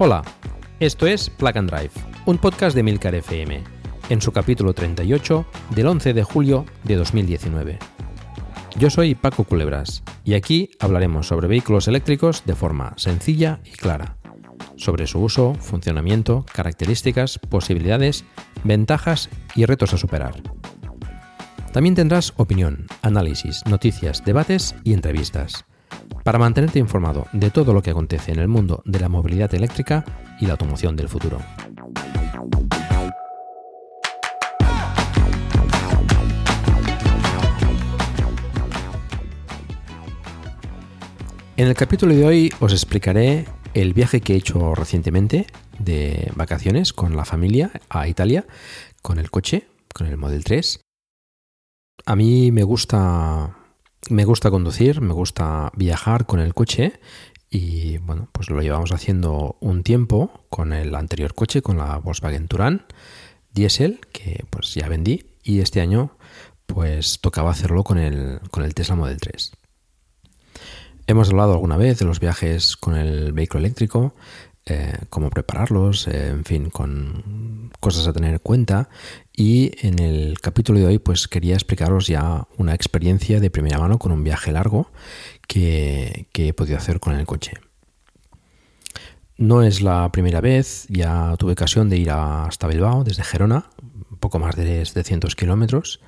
[0.00, 0.22] Hola,
[0.78, 1.90] esto es Plug and Drive,
[2.24, 3.64] un podcast de Milcar FM,
[4.10, 7.80] en su capítulo 38 del 11 de julio de 2019.
[8.78, 14.18] Yo soy Paco Culebras y aquí hablaremos sobre vehículos eléctricos de forma sencilla y clara,
[14.76, 18.24] sobre su uso, funcionamiento, características, posibilidades,
[18.62, 20.40] ventajas y retos a superar.
[21.72, 25.64] También tendrás opinión, análisis, noticias, debates y entrevistas
[26.24, 30.04] para mantenerte informado de todo lo que acontece en el mundo de la movilidad eléctrica
[30.40, 31.38] y la automoción del futuro.
[41.56, 45.46] En el capítulo de hoy os explicaré el viaje que he hecho recientemente
[45.80, 48.46] de vacaciones con la familia a Italia
[49.02, 50.80] con el coche, con el Model 3.
[52.06, 53.57] A mí me gusta
[54.10, 57.00] me gusta conducir, me gusta viajar con el coche
[57.50, 62.48] y bueno, pues lo llevamos haciendo un tiempo con el anterior coche, con la Volkswagen
[62.48, 62.86] Touran
[63.52, 66.16] diésel, que pues ya vendí y este año
[66.66, 69.52] pues tocaba hacerlo con el, con el Tesla Model 3.
[71.06, 74.14] Hemos hablado alguna vez de los viajes con el vehículo eléctrico,
[74.70, 78.88] eh, cómo prepararlos, eh, en fin, con cosas a tener en cuenta.
[79.34, 83.98] Y en el capítulo de hoy, pues quería explicaros ya una experiencia de primera mano
[83.98, 84.90] con un viaje largo
[85.46, 87.52] que, he podido hacer con el coche.
[89.36, 93.70] No es la primera vez, ya tuve ocasión de ir hasta Bilbao desde Gerona,
[94.20, 96.00] poco más de 700 kilómetros.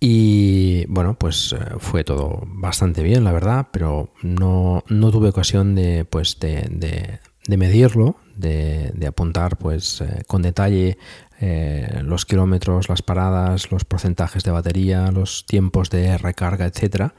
[0.00, 6.04] Y bueno, pues eh, fue todo bastante bien, la verdad, pero no, tuve ocasión de,
[6.04, 7.20] pues, de
[7.56, 10.98] medirlo, de, apuntar pues eh, con detalle
[11.40, 17.14] eh, los kilómetros, las paradas, los porcentajes de batería, los tiempos de recarga, etcétera,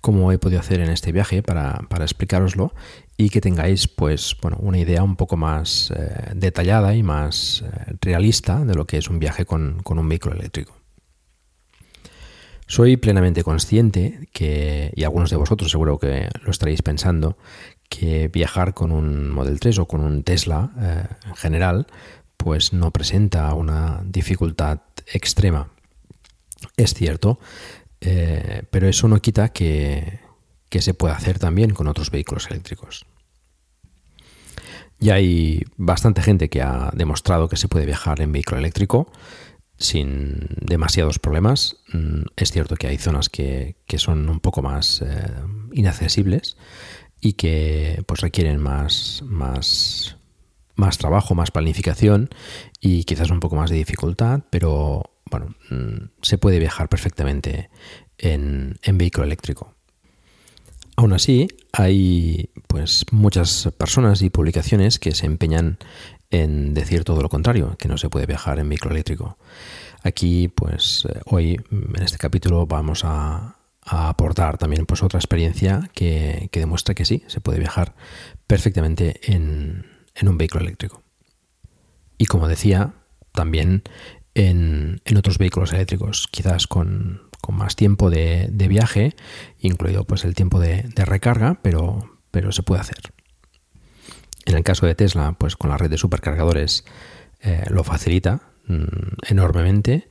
[0.00, 2.72] como he podido hacer en este viaje para, para explicaroslo
[3.16, 7.64] y que tengáis pues bueno una idea un poco más eh, detallada y más
[8.00, 10.76] realista de lo que es un viaje con, con un vehículo eléctrico.
[12.68, 17.38] Soy plenamente consciente que, y algunos de vosotros seguro que lo estaréis pensando,
[17.88, 21.86] que viajar con un Model 3 o con un Tesla eh, en general
[22.36, 25.70] pues no presenta una dificultad extrema.
[26.76, 27.38] Es cierto,
[28.00, 30.20] eh, pero eso no quita que,
[30.68, 33.06] que se pueda hacer también con otros vehículos eléctricos.
[34.98, 39.10] Ya hay bastante gente que ha demostrado que se puede viajar en vehículo eléctrico
[39.78, 41.76] sin demasiados problemas.
[41.92, 45.32] Mm, es cierto que hay zonas que, son un poco más eh,
[45.72, 46.56] inaccesibles
[47.20, 50.16] y que pues requieren más, más,
[50.74, 52.30] más trabajo, más planificación
[52.80, 57.70] y quizás un poco más de dificultad, pero bueno, mm, se puede viajar perfectamente
[58.18, 59.74] en, vehículo eléctrico.
[60.96, 65.78] Aún así, hay pues muchas personas y publicaciones que se empeñan
[66.30, 69.36] en decir todo lo contrario, que no se puede viajar en vehículo eléctrico.
[70.02, 73.55] Aquí, pues eh, hoy en este capítulo vamos a,
[73.86, 77.94] aportar también pues otra experiencia que, demuestra que sí, se puede viajar
[78.46, 79.86] perfectamente en,
[80.22, 81.02] un vehículo eléctrico.
[82.18, 82.94] Y como decía,
[83.32, 83.84] también
[84.34, 89.14] en, otros vehículos eléctricos, quizás con, más tiempo de, viaje,
[89.60, 93.12] incluido pues el tiempo de, recarga, pero, pero se puede hacer.
[94.46, 96.84] En el caso de Tesla, pues con la red de supercargadores
[97.40, 100.08] eh, lo facilita mm, enormemente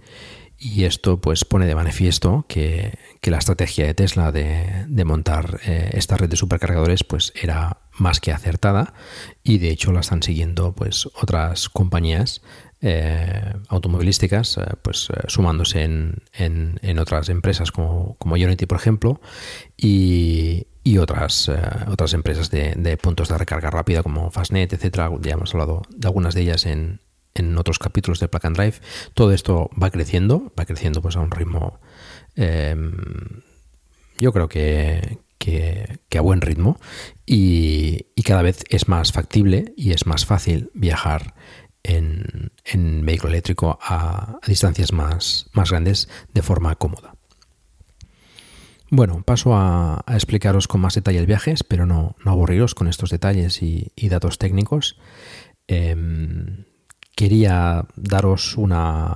[0.58, 6.16] y esto pues pone de manifiesto que, la estrategia de Tesla de, montar eh, esta
[6.16, 8.94] red de supercargadores pues era más que acertada
[9.44, 12.44] y de hecho la están siguiendo pues otras compañías
[12.82, 19.22] eh, automovilísticas eh, pues sumándose en, en, otras empresas como, como Unity por ejemplo
[19.76, 21.50] y, y otras,
[21.88, 25.10] otras empresas de, de, puntos de recarga rápida como Fastnet, etcétera.
[25.20, 27.00] Ya hemos hablado de algunas de ellas en,
[27.36, 28.76] en otros capítulos de Plug and Drive.
[29.14, 31.80] Todo esto va creciendo, va creciendo pues a un ritmo,
[32.36, 32.94] em,
[34.18, 35.20] yo creo que,
[36.16, 36.80] a buen ritmo
[37.26, 41.36] y, cada vez es más factible y es más fácil viajar
[41.84, 42.52] en,
[43.04, 47.14] vehículo eléctrico a, distancias más, más, grandes de forma cómoda.
[48.90, 53.12] Bueno, paso a, explicaros con más detalle el viaje, espero no, no aburriros con estos
[53.12, 54.98] detalles y, datos técnicos.
[55.68, 56.66] Em,
[57.16, 59.16] quería daros una,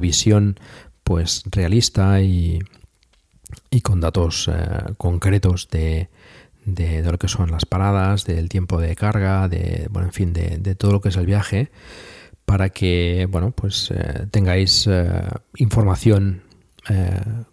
[0.00, 0.60] visión
[1.02, 2.60] pues realista y,
[3.70, 6.10] y con datos eh, concretos de,
[6.64, 10.74] de, lo que son las paradas, del tiempo de carga, de bueno, en fin, de,
[10.74, 11.70] todo lo que es el viaje,
[12.44, 15.10] para que bueno, pues eh, tengáis eh,
[15.56, 16.42] información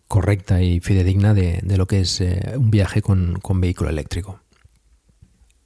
[0.07, 2.23] correcta y fidedigna de, lo que es
[2.55, 4.39] un viaje con, con, vehículo eléctrico.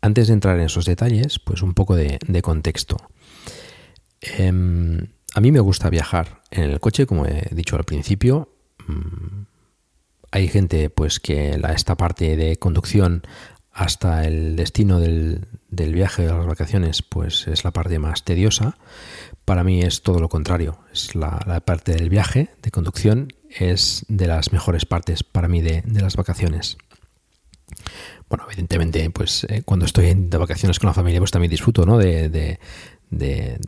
[0.02, 2.98] Antes de entrar en esos detalles, pues un poco de contexto.
[4.22, 8.50] Em, a mí me gusta viajar en el coche, como he dicho al principio.
[8.88, 9.46] Mm,
[10.32, 13.24] hay gente pues que la, esta parte de conducción
[13.72, 18.78] hasta el destino del, viaje de las vacaciones pues es la parte más tediosa.
[19.46, 20.80] Para mí es todo lo contrario.
[20.94, 25.84] Es la, parte del viaje de conducción es de las mejores partes para mí de,
[25.86, 26.78] las vacaciones.
[28.30, 31.98] Bueno, evidentemente, pues eh, cuando estoy de vacaciones con la familia, pues también disfruto ¿no?
[31.98, 32.60] de, de,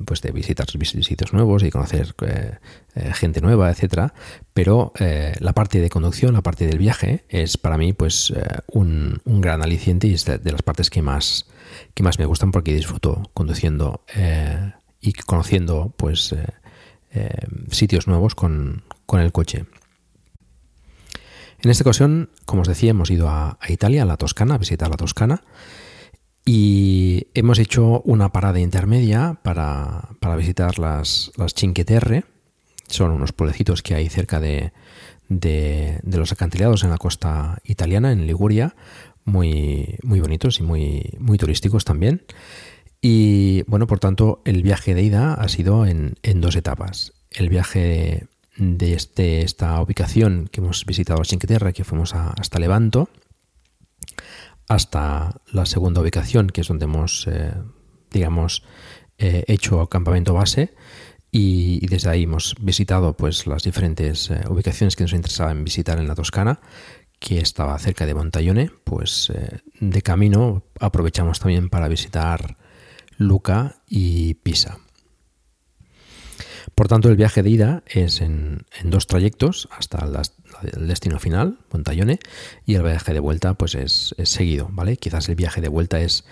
[0.06, 2.58] pues de visitar sitios nuevos y conocer eh,
[2.96, 4.14] eh, gente nueva, etcétera.
[4.54, 8.34] Pero eh, la parte de conducción, la parte del viaje, es para mí pues
[8.68, 11.46] un, gran aliciente y es de, las partes que más,
[11.94, 14.02] que más me gustan porque disfruto conduciendo
[15.02, 16.34] y conociendo pues
[17.72, 19.66] sitios nuevos con, el coche.
[21.62, 24.58] En esta ocasión, como os decía, hemos ido a, a Italia, a la Toscana, a
[24.58, 25.44] visitar la Toscana.
[26.46, 32.26] Y hemos hecho una parada intermedia para, visitar las, las Cinque Terre.
[32.88, 34.74] Son unos pueblecitos que hay cerca de,
[35.30, 38.76] de, los acantilados en la costa italiana, en Liguria,
[39.26, 42.24] muy, muy bonitos y muy, muy turísticos también.
[43.02, 47.14] Y bueno, por tanto, el viaje de ida ha sido en, dos etapas.
[47.32, 52.60] El viaje de este, esta ubicación que hemos visitado a Cinque Terre, que fuimos hasta
[52.60, 53.10] Levanto,
[54.68, 57.54] hasta la segunda ubicación, que es donde hemos, eh,
[58.12, 58.64] digamos,
[59.18, 60.74] eh, hecho campamento base.
[61.32, 66.08] Y, desde ahí hemos visitado pues, las diferentes eh, ubicaciones que nos interesaban visitar en
[66.08, 66.60] la Toscana,
[67.20, 68.70] que estaba cerca de Montaione.
[68.84, 69.32] Pues
[69.80, 72.58] de camino aprovechamos también para visitar
[73.18, 74.78] Luca y Pisa.
[76.76, 80.08] Por tanto, el viaje de ida es en, dos trayectos hasta
[80.74, 82.20] el destino final, Montaione,
[82.66, 84.98] y el viaje de vuelta pues es, seguido, ¿vale?
[84.98, 86.26] Quizás el viaje de vuelta es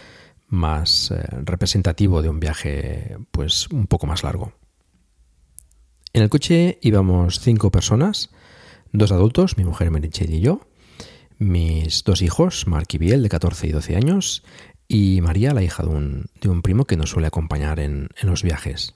[0.48, 4.54] más eh, representativo de un viaje pues un poco más largo.
[6.14, 8.32] En el coche íbamos cinco personas,
[8.92, 10.68] dos adultos, mi mujer Merichel y yo,
[11.38, 14.44] mis dos hijos, Mark y Biel, de 14 y 12 años,
[14.88, 18.44] y María, la hija de un, de un primo que nos suele acompañar en los
[18.44, 18.94] viajes.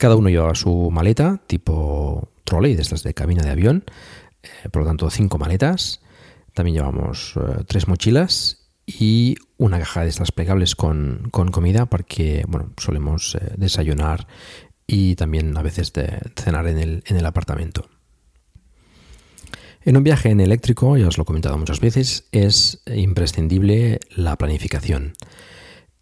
[0.00, 3.84] Cada uno llevaba su maleta, tipo trolley, de estas de cabina de avión,
[4.42, 6.00] eh, por lo tanto cinco maletas.
[6.54, 12.72] También llevamos eh, tres mochilas y una caja de estas plegables con, comida porque bueno,
[12.78, 14.26] solemos eh, desayunar
[14.86, 15.92] y también a veces
[16.34, 17.90] cenar en el, en el apartamento.
[19.82, 24.36] En un viaje en eléctrico, ya os lo he comentado muchas veces, es imprescindible la
[24.36, 25.12] planificación.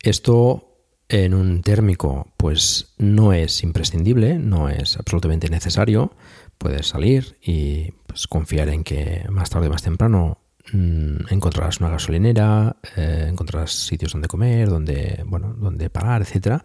[0.04, 0.67] Esto
[1.08, 6.12] en un térmico, pues no es imprescindible, no es absolutamente necesario.
[6.58, 10.38] Puedes salir y pues, confiar en que más tarde más temprano
[10.72, 16.64] mm, encontrarás una gasolinera, eh, encontrarás sitios donde comer, donde, bueno, donde parar, etcétera.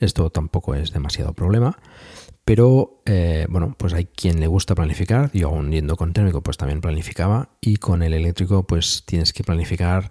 [0.00, 1.78] Esto tampoco es demasiado problema.
[2.46, 5.30] Pero eh, bueno, pues hay quien le gusta planificar.
[5.32, 7.50] Yo aún yendo con térmico, pues también planificaba.
[7.60, 10.10] Y con el eléctrico, pues tienes que planificar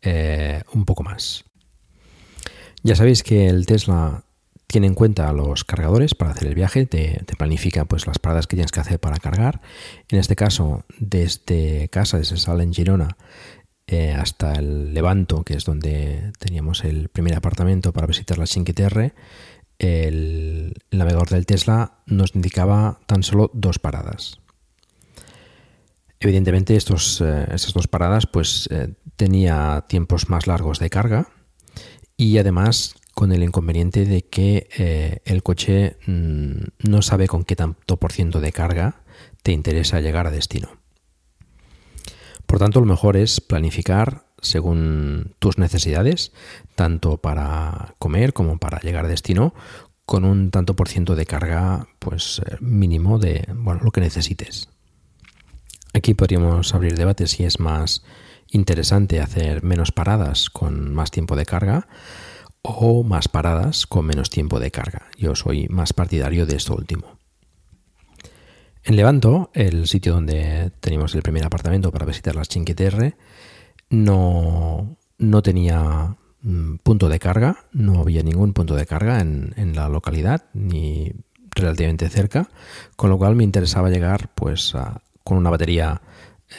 [0.00, 1.44] eh, un poco más.
[2.82, 4.24] Ya sabéis que el Tesla
[4.66, 8.56] tiene en cuenta los cargadores para hacer el viaje, te, planifica pues las paradas que
[8.56, 9.60] tienes que hacer para cargar.
[10.08, 13.16] En este caso, desde casa, desde Sala en Girona,
[13.86, 18.72] eh, hasta el Levanto, que es donde teníamos el primer apartamento para visitar la Cinque
[18.72, 19.12] Terre,
[19.78, 24.40] el, navegador del Tesla nos indicaba tan solo dos paradas.
[26.18, 31.31] Evidentemente estos, eh, estas dos paradas pues eh, tenía tiempos más largos de carga
[32.22, 37.56] y además con el inconveniente de que eh, el coche mm, no sabe con qué
[37.56, 39.02] tanto por ciento de carga
[39.42, 40.68] te interesa llegar a destino.
[42.46, 46.32] Por tanto, lo mejor es planificar según tus necesidades,
[46.74, 49.52] tanto para comer como para llegar a destino,
[50.04, 54.68] con un tanto por ciento de carga pues eh, mínimo de bueno, lo que necesites.
[55.92, 58.04] Aquí podríamos abrir debate si es más
[58.52, 61.88] interesante hacer menos paradas con más tiempo de carga
[62.62, 65.08] o más paradas con menos tiempo de carga.
[65.18, 67.18] Yo soy más partidario de esto último.
[68.84, 73.16] En Levanto, el sitio donde teníamos el primer apartamento para visitar las Chinqueterre,
[73.90, 79.88] no, no tenía mm, punto de carga, no había ningún punto de carga en, la
[79.88, 81.12] localidad, ni
[81.54, 82.48] relativamente cerca,
[82.96, 84.74] con lo cual me interesaba llegar pues
[85.22, 86.02] con una batería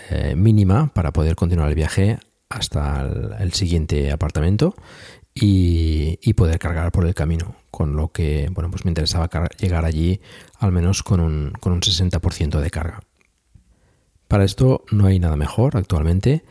[0.10, 2.20] eh, mínima para poder continuar el viaje
[2.50, 3.02] hasta
[3.40, 4.76] el, siguiente apartamento
[5.34, 10.22] y, poder cargar por el camino, con lo que bueno pues me interesaba llegar allí
[10.60, 13.00] al menos con un, con un 60% de carga.
[14.28, 16.44] Para esto no hay nada mejor actualmente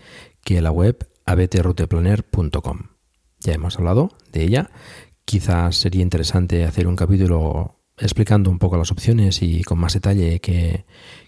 [0.44, 2.78] que la web abtruteplanner.com.
[3.40, 4.70] Ya hemos hablado de ella.
[5.24, 10.40] Quizás sería interesante hacer un capítulo explicando un poco las opciones y con más detalle
[10.40, 10.84] qué,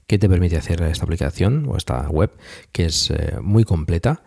[0.07, 2.33] te permite hacer esta aplicación o esta web,
[2.73, 4.23] que es eh, muy completa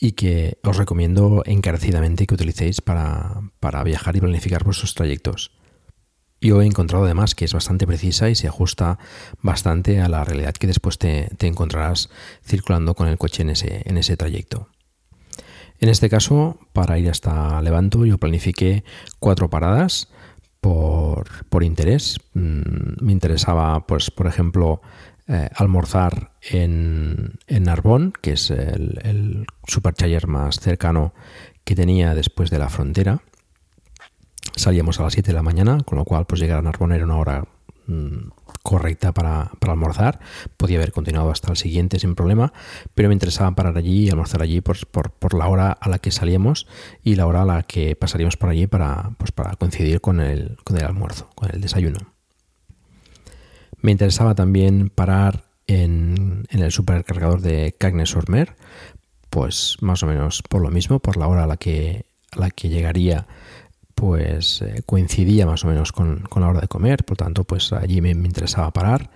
[0.00, 3.42] y que os recomiendo encarecidamente que utilicéis para,
[3.84, 5.50] viajar y planificar vuestros trayectos.
[6.40, 9.00] Yo he encontrado además que es bastante precisa y se ajusta
[9.42, 12.10] bastante a la realidad que después te, encontrarás
[12.44, 14.68] circulando con el coche en ese, en ese trayecto.
[15.80, 18.84] En este caso, para ir hasta Levanto, yo planifiqué
[19.18, 20.08] cuatro paradas
[20.60, 21.24] por,
[21.62, 22.18] interés.
[22.34, 24.80] Mm, me interesaba, pues, por ejemplo,
[25.26, 29.46] eh, almorzar en, en, Narbonne, que es el, el
[30.26, 31.12] más cercano
[31.64, 33.20] que tenía después de la frontera.
[34.56, 37.04] Salíamos a las 7 de la mañana, con lo cual pues llegar a Narbonne era
[37.04, 37.44] una hora
[37.88, 38.30] mm,
[38.62, 40.20] correcta para, almorzar.
[40.56, 42.52] Podía haber continuado hasta el siguiente sin problema,
[42.94, 46.10] pero me interesaba parar allí y almorzar allí por, por, la hora a la que
[46.10, 46.66] salíamos
[47.02, 50.56] y la hora a la que pasaríamos por allí para, pues para coincidir con el,
[50.64, 51.98] con el almuerzo, con el desayuno.
[53.80, 58.56] Me interesaba también parar en, en el supercargador de Cagnes-Ormer,
[59.30, 62.50] pues más o menos por lo mismo, por la hora a la que, a la
[62.50, 63.26] que llegaría
[63.98, 68.00] pues eh, coincidía más o menos con, la hora de comer, por tanto, pues allí
[68.00, 69.10] me, interesaba parar.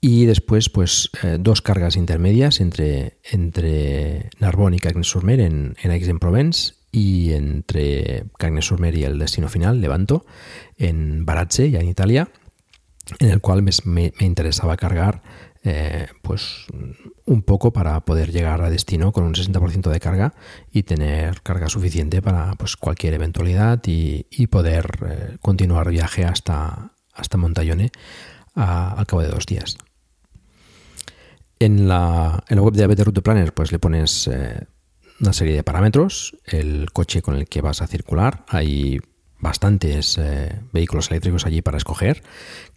[0.00, 6.74] Y después, pues eh, dos cargas intermedias entre, entre Narbonne y Cagnes-sur-Mer en, en Aix-en-Provence
[6.90, 10.26] y entre Cagnes-sur-Mer y el destino final, Levanto,
[10.76, 12.28] en Baratze, ya en Italia,
[13.20, 15.22] en el cual me interesaba cargar
[15.66, 16.66] eh, pues
[17.24, 20.34] un poco para poder llegar a destino con un 60% de carga
[20.70, 27.38] y tener carga suficiente para pues, cualquier eventualidad y, poder eh, continuar viaje hasta, hasta
[28.54, 29.78] al cabo de dos días.
[31.58, 34.66] En la, en la web de ABT Route Planner pues le pones eh,
[35.18, 39.00] una serie de parámetros, el coche con el que vas a circular, hay
[39.40, 40.18] bastantes
[40.72, 42.22] vehículos eléctricos allí para escoger,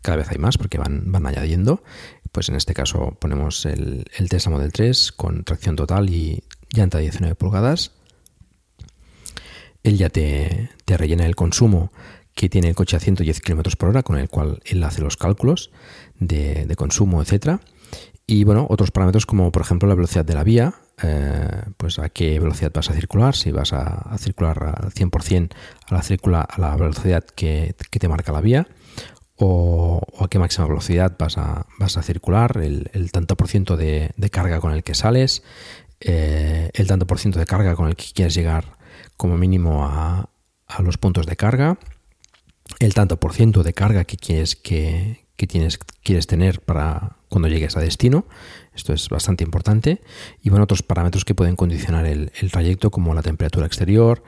[0.01, 1.81] cada vez hay más porque van, van añadiendo
[2.31, 6.43] pues en este caso ponemos el, Tesla Model 3 con tracción total y
[6.73, 7.91] llanta de 19 pulgadas.
[9.83, 11.91] Él ya te, rellena el consumo
[12.33, 15.17] que tiene el coche a 110 km por hora, con el cual él hace los
[15.17, 15.71] cálculos
[16.19, 17.61] de, consumo, etcétera.
[18.27, 22.09] Y bueno, otros parámetros como por ejemplo la velocidad de la vía, eh, pues a
[22.09, 25.51] qué velocidad vas a circular, si vas a, circular al 100%
[25.87, 28.67] a la, a la velocidad que, te marca la vía,
[29.37, 34.11] o, a qué máxima velocidad vas a, vas a circular, el, tanto por ciento de,
[34.31, 35.43] carga con el que sales,
[35.99, 38.77] eh, el tanto por ciento de carga con el que quieres llegar
[39.15, 40.29] como mínimo a,
[40.79, 41.77] los puntos de carga,
[42.79, 47.77] el tanto por ciento de carga que quieres, que, tienes, quieres tener para cuando llegues
[47.77, 48.25] a destino.
[48.75, 50.01] Esto es bastante importante.
[50.43, 54.23] Y bueno, otros parámetros que pueden condicionar el, trayecto como la temperatura exterior,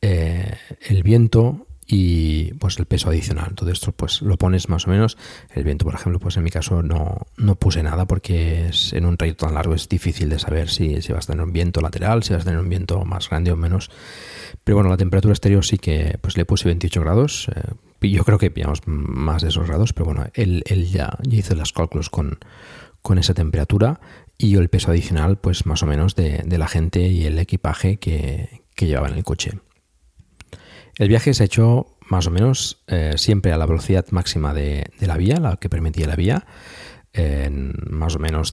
[0.00, 0.56] eh,
[0.88, 3.54] el viento, y pues el peso adicional.
[3.56, 5.18] Todo esto pues lo pones más o menos.
[5.52, 9.06] El viento, por ejemplo, pues en mi caso no, no puse nada porque es, en
[9.06, 11.80] un trayecto tan largo es difícil de saber si, si vas a tener un viento
[11.80, 13.90] lateral, si vas a tener un viento más grande o menos.
[14.62, 17.48] Pero bueno, la temperatura exterior sí que pues le puse 28 grados.
[17.56, 21.56] Eh, yo creo que pillamos más de esos grados, pero bueno, él, él ya, hizo
[21.56, 22.38] los cálculos con,
[23.02, 24.00] con esa temperatura
[24.38, 27.98] y el peso adicional pues más o menos de, de la gente y el equipaje
[27.98, 29.58] que, que llevaba en el coche.
[31.00, 34.84] El viaje se ha hecho más o menos eh, siempre a la velocidad máxima de,
[35.00, 36.44] de, la vía, la que permitía la vía,
[37.14, 38.52] en más o menos.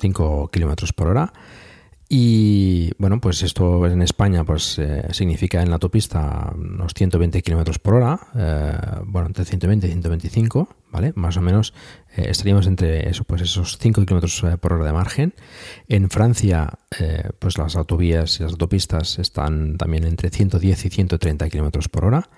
[0.00, 1.32] 5 kilómetros por hora.
[2.12, 7.78] Y bueno, pues esto en España pues eh, significa en la autopista unos 120 kilómetros
[7.78, 8.72] por hora, eh,
[9.04, 11.12] bueno, entre 120 y 125, ¿vale?
[11.14, 11.72] Más o menos
[12.16, 15.34] eh, estaríamos entre eso, pues esos 5 kilómetros por hora de margen.
[15.86, 16.80] En Francia,
[17.38, 22.28] pues las autovías y las autopistas están también entre 110 y 130 kilómetros por hora.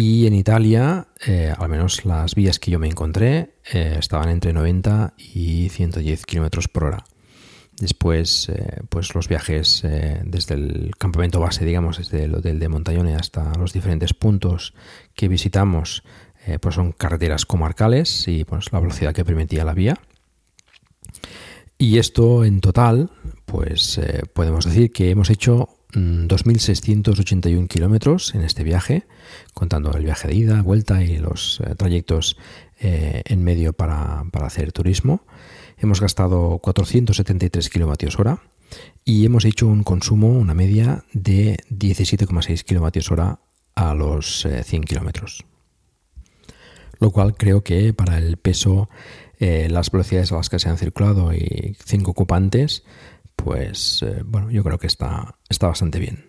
[0.00, 1.08] Y en Italia,
[1.58, 6.84] al menos las vías que yo me encontré, estaban entre 90 y 110 kilómetros por
[6.84, 7.04] hora.
[7.80, 12.68] Después, eh, pues los viajes eh, desde el campamento base, digamos, desde el hotel de
[12.68, 14.72] Montañone hasta los diferentes puntos
[15.14, 16.04] que visitamos,
[16.46, 19.98] eh, pues son carreteras comarcales y pues la velocidad que permitía la vía.
[21.76, 23.10] Y esto en total,
[23.46, 24.00] pues
[24.32, 29.06] podemos decir que hemos hecho 2.681 mm, kilómetros en este viaje,
[29.54, 32.36] contando el viaje de ida, vuelta y los trayectos
[32.80, 35.22] en medio para, para hacer turismo.
[35.78, 38.40] Hemos gastado 473 kilovatios hora
[39.04, 43.40] y hemos hecho un consumo, una media de 17,6 kilovatios hora
[43.74, 45.44] a los 100 eh, kilómetros.
[46.98, 48.88] Lo cual creo que para el peso,
[49.38, 52.82] eh, las velocidades a las que se han circulado y cinco ocupantes,
[53.42, 56.26] pues eh, bueno, yo creo que está, está bastante bien.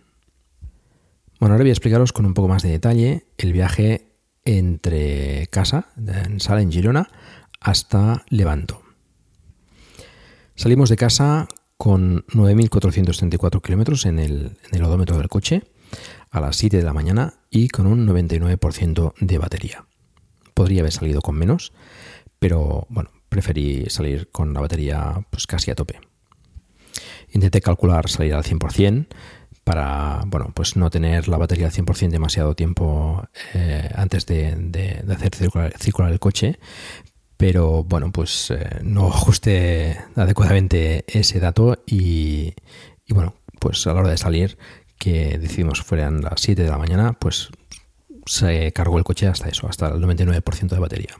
[1.39, 4.13] Bueno, ahora voy a explicaros con un poco más de detalle el viaje
[4.45, 7.10] entre casa, en Sala en Girona,
[7.60, 8.82] hasta Levanto.
[10.56, 15.63] Salimos de casa con 9.434 kilómetros en el, en el odómetro del coche
[16.30, 19.86] a las 7 de la mañana y con un 99% de batería.
[20.54, 21.74] Podría haber salido con menos,
[22.38, 26.09] pero bueno, preferí salir con la batería pues casi a tope.
[27.32, 29.08] Intenté calcular salir al 100%
[29.70, 35.36] para bueno, pues no tener la batería al 100% demasiado tiempo eh, antes de, hacer
[35.36, 36.58] circular, el coche,
[37.38, 42.56] pero bueno, pues eh, no ajusté adecuadamente ese dato y,
[43.10, 44.58] bueno, pues a la hora de salir,
[44.98, 47.50] que decidimos fueran las 7 de la mañana, pues
[48.26, 51.15] se cargó el coche hasta eso, hasta el 99% de batería.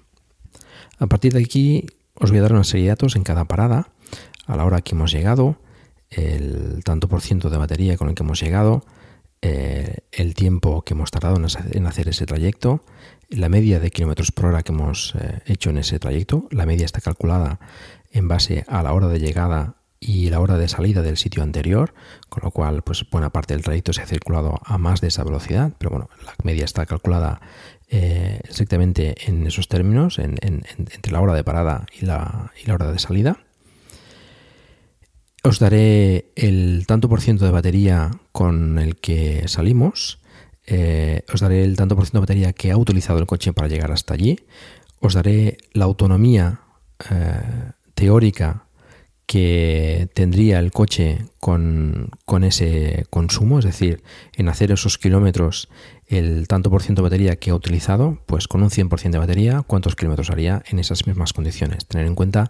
[0.98, 3.90] A partir de aquí os voy a dar una serie de datos en cada parada,
[4.48, 5.62] a la hora que hemos llegado,
[6.10, 8.84] el tanto por ciento de batería con el que hemos llegado,
[9.42, 12.84] eh, el tiempo que hemos tardado en hacer ese trayecto,
[13.30, 16.48] la media de kilómetros por hora que hemos eh, hecho en ese trayecto.
[16.52, 17.60] La media está calculada
[18.12, 21.94] en base a la hora de llegada y la hora de salida del sitio anterior,
[22.28, 25.24] con lo cual pues buena parte del trayecto se ha circulado a más de esa
[25.24, 27.42] velocidad, pero bueno, la media está calculada
[27.90, 33.40] eh, exactamente en esos términos, entre la hora de parada y la hora de salida.
[35.44, 40.20] Os daré el tanto por ciento de batería con el que salimos
[40.72, 43.68] eh, os daré el tanto por ciento de batería que ha utilizado el coche para
[43.68, 44.40] llegar hasta allí.
[45.00, 46.62] Os daré la autonomía
[47.10, 48.66] eh, teórica
[49.26, 52.12] que tendría el coche con,
[52.44, 55.70] ese consumo, es decir, en hacer esos kilómetros
[56.08, 59.64] el tanto por ciento de batería que ha utilizado, pues con un 100% de batería,
[59.66, 61.86] ¿cuántos kilómetros haría en esas mismas condiciones?
[61.86, 62.50] Tener en cuenta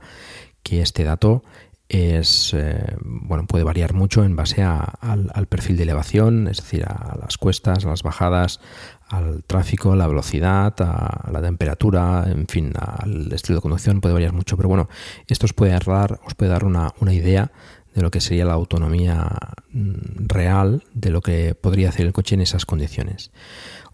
[0.63, 1.43] que este dato
[1.89, 6.85] es eh, bueno puede variar mucho en base al, al, perfil de elevación, es decir,
[6.85, 8.61] a las cuestas, a las bajadas,
[9.09, 14.33] al tráfico, la velocidad, a la temperatura, en fin, al estilo de conducción puede variar
[14.33, 14.87] mucho, pero bueno,
[15.27, 17.51] esto os puede dar, os puede dar una, una idea
[17.95, 19.27] de lo que sería la autonomía
[19.71, 23.31] mm, real de lo que podría hacer el coche en esas condiciones.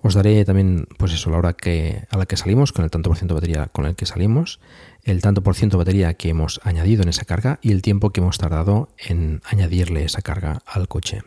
[0.01, 3.09] Os daré también, pues eso, la hora que, a la que salimos, con el tanto
[3.09, 4.59] por ciento de batería con el que salimos,
[5.05, 8.09] el tanto por ciento de batería que hemos añadido en esa carga y el tiempo
[8.09, 11.21] que hemos tardado en añadirle esa carga al coche.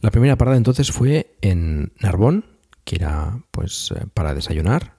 [0.00, 2.46] La primera parada entonces fue en Narbón,
[2.84, 4.94] que era pues eh, para desayunar.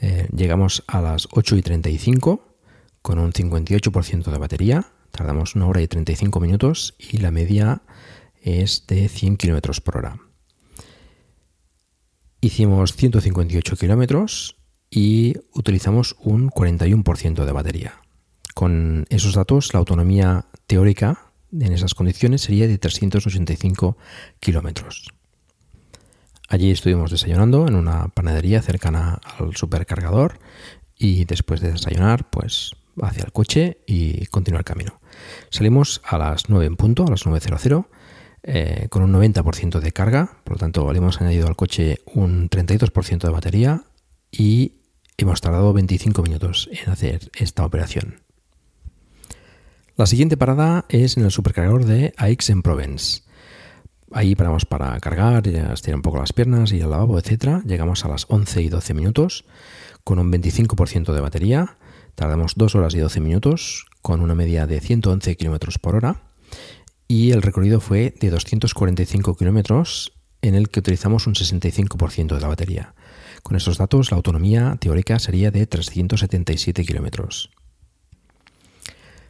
[0.00, 2.56] Eh, llegamos a las 8 y 35
[3.02, 4.86] con un 58% de batería.
[5.10, 7.82] Tardamos una hora y 35 minutos y la media
[8.40, 10.16] es de 100 kilómetros por hora.
[12.40, 14.59] Hicimos 158 kilómetros
[14.90, 17.94] y utilizamos un 41% de batería.
[18.54, 23.96] Con esos datos, la autonomía teórica en esas condiciones sería de 385
[24.40, 25.12] kilómetros.
[26.48, 30.40] Allí estuvimos desayunando en una panadería cercana al supercargador
[30.96, 35.00] y después de desayunar, pues hacia el coche y continuar el camino.
[35.50, 37.86] Salimos a las 9 en punto, a las 9.00,
[38.42, 42.48] eh, con un 90% de carga, por lo tanto le hemos añadido al coche un
[42.48, 43.84] 32% de batería
[44.32, 44.79] y
[45.24, 48.22] hemos tardado 25 minutos en hacer esta operación.
[49.96, 53.22] La siguiente parada es en el supercargador de Aix-en-Provence.
[54.12, 57.62] Ahí paramos para cargar, estirar un poco las piernas, ir al lavabo, etc.
[57.64, 59.44] Llegamos a las 11 y 12 minutos
[60.02, 61.76] con un 25% de batería.
[62.14, 66.22] Tardamos 2 horas y 12 minutos con una media de 111 km por hora.
[67.06, 69.84] Y el recorrido fue de 245 km
[70.42, 72.94] en el que utilizamos un 65% de la batería.
[73.42, 77.50] Con estos datos, la autonomía teórica sería de 377 kilómetros.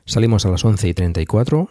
[0.05, 1.71] Salimos a las 11 y 34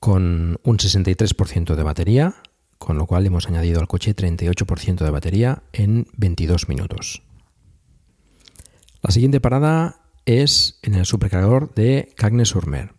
[0.00, 2.34] con un 63% de batería,
[2.78, 7.22] con lo cual hemos añadido al coche 38% de batería en 22 minutos.
[9.02, 12.94] La siguiente parada es en el supercargador de Cagnes-sur-Mer.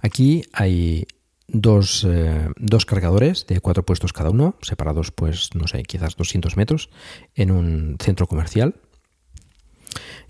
[0.00, 1.06] Aquí hay
[1.52, 6.56] dos, eh, dos, cargadores de cuatro puestos cada uno, separados pues no sé, quizás 200
[6.56, 6.90] metros,
[7.34, 8.74] en un centro comercial.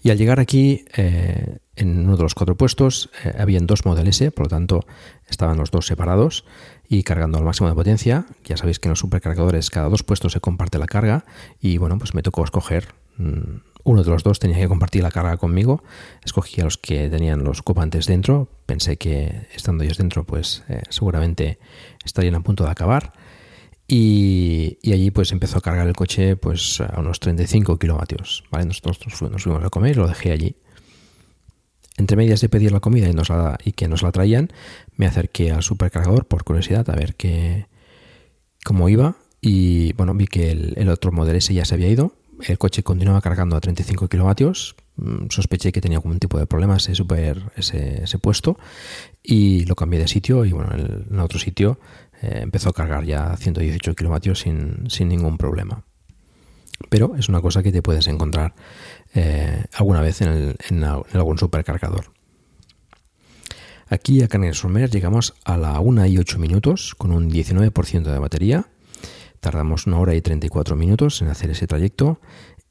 [0.03, 4.09] Y al llegar aquí, eh, en uno de los cuatro puestos, eh, habían dos Model
[4.09, 4.87] S, por lo tanto
[5.29, 6.45] estaban los dos separados
[6.89, 8.27] y cargando al máximo de potencia.
[8.45, 11.25] Ya sabéis que en los supercargadores cada dos puestos se comparte la carga
[11.61, 13.00] y bueno, pues me tocó escoger.
[13.17, 15.83] Mm, uno de los dos tenía que compartir la carga conmigo.
[16.25, 18.49] Escogí a los que tenían los ocupantes dentro.
[18.67, 21.59] Pensé que estando ellos dentro, pues eh, seguramente
[22.05, 23.13] estarían a punto de acabar.
[23.93, 28.45] Y, allí pues empezó a cargar el coche pues a unos 35 kilovatios.
[28.51, 28.67] ¿vale?
[28.67, 30.57] Nosotros nos fuimos, a comer y lo dejé allí.
[31.97, 33.29] Entre medias de pedir la comida y, nos
[33.65, 34.51] y que nos la traían,
[34.97, 37.67] me acerqué al supercargador por curiosidad a ver qué,
[38.65, 39.17] cómo iba.
[39.41, 42.15] Y bueno, vi que el, otro modelo ese ya se había ido.
[42.47, 44.77] El coche continuaba cargando a 35 kilovatios.
[44.97, 48.59] Mm, sospeché que tenía algún tipo de problema ese, super, ese, puesto
[49.23, 51.79] y lo cambié de sitio y bueno, en otro sitio
[52.23, 55.85] eh, empezó a cargar ya 118 kilovatios sin, ningún problema.
[56.89, 58.55] Pero es una cosa que te puedes encontrar
[59.15, 62.13] eh, alguna vez en, algún supercargador.
[63.89, 68.67] Aquí a Canet-sur-Mer llegamos a la 1 y 8 minutos con un 19% de batería.
[69.41, 72.21] Tardamos una hora y 34 minutos en hacer ese trayecto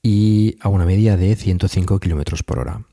[0.01, 2.85] y a una media de 105 kilómetros por hora.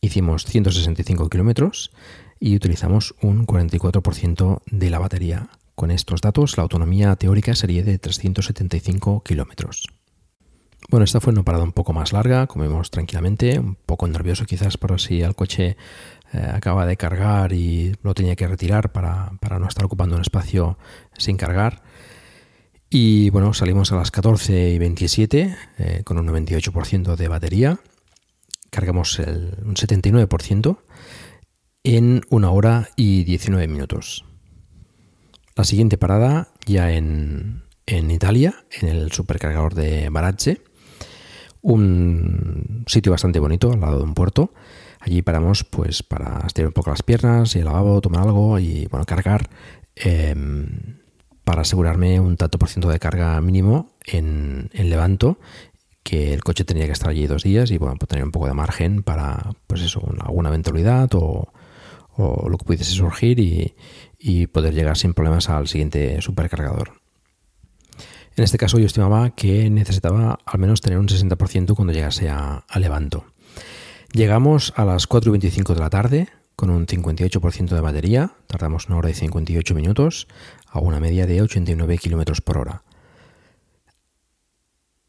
[0.00, 1.92] Hicimos 165 kilómetros
[2.38, 7.98] y utilizamos un 44% de la batería con estos datos, la autonomía teórica sería de
[7.98, 9.88] 375 kilómetros.
[10.90, 14.76] Bueno, esta fue una parada un poco más larga, comimos tranquilamente, un poco nervioso quizás
[14.76, 15.76] por si el coche
[16.32, 20.78] eh, acaba de cargar y lo tenía que retirar para, no estar ocupando un espacio
[21.16, 21.82] sin cargar.
[22.96, 27.80] Y bueno, salimos a las 14 y 27 eh, con un 98% de batería.
[28.70, 30.78] Cargamos el, un 79%
[31.82, 34.24] en una hora y 19 minutos.
[35.56, 40.62] La siguiente parada ya en, Italia, en el supercargador de Barazze,
[41.62, 44.54] un sitio bastante bonito al lado de un puerto.
[45.00, 48.86] Allí paramos pues para estirar un poco las piernas, y el lavabo, tomar algo y
[48.86, 49.50] bueno, cargar
[49.96, 51.02] em,
[51.44, 55.38] para asegurarme un tanto por ciento de carga mínimo en, Levanto,
[56.02, 58.46] que el coche tenía que estar allí dos días y bueno, pues tener un poco
[58.46, 61.48] de margen para pues eso, alguna eventualidad o,
[62.16, 63.74] lo que pudiese surgir y,
[64.46, 66.92] poder llegar sin problemas al siguiente supercargador.
[68.36, 72.64] En este caso yo estimaba que necesitaba al menos tener un 60% cuando llegase a,
[72.76, 73.24] Levanto.
[74.12, 78.88] Llegamos a las 4 y 25 de la tarde con un 58% de batería, tardamos
[78.88, 80.28] una hora y 58 minutos
[80.68, 82.82] a una media de 89 km por hora.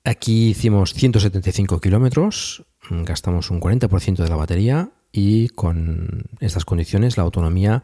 [0.03, 7.23] Aquí hicimos 175 kilómetros, gastamos un 40% de la batería y con estas condiciones la
[7.23, 7.83] autonomía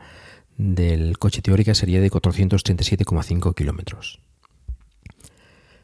[0.57, 4.19] del coche teórica sería de 437,5 kilómetros.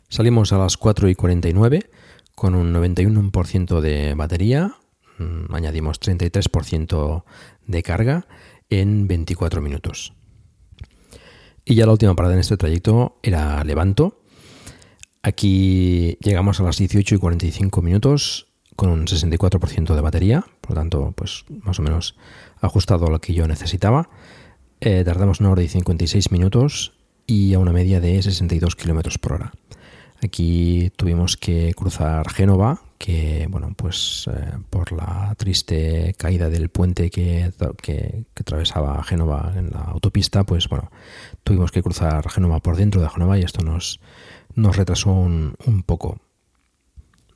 [0.09, 1.89] Salimos a las 4 y 49
[2.35, 4.86] con un 91% de batería, mm,
[5.51, 7.23] añadimos 33%
[7.65, 8.27] de carga
[8.69, 10.13] en 24 minutos.
[11.65, 14.21] Y ya la última parada en este trayecto era Levanto.
[15.21, 20.75] Aquí llegamos a las 18 y 45 minutos con un 64% de batería, por lo
[20.75, 22.15] tanto, pues más o menos
[22.61, 24.09] ajustado a lo que yo necesitaba.
[24.79, 26.93] Eh, tardamos una hora y 56 minutos
[27.25, 29.51] y a una media de 62 kilómetros por hora.
[30.23, 37.09] Aquí tuvimos que cruzar Génova, que, bueno, pues eh, por la triste caída del puente
[37.09, 40.91] que, que, atravesaba Génova en la autopista, pues bueno,
[41.43, 43.99] tuvimos que cruzar Génova por dentro de Génova y esto nos,
[44.55, 45.55] nos retrasó un,
[45.85, 46.19] poco.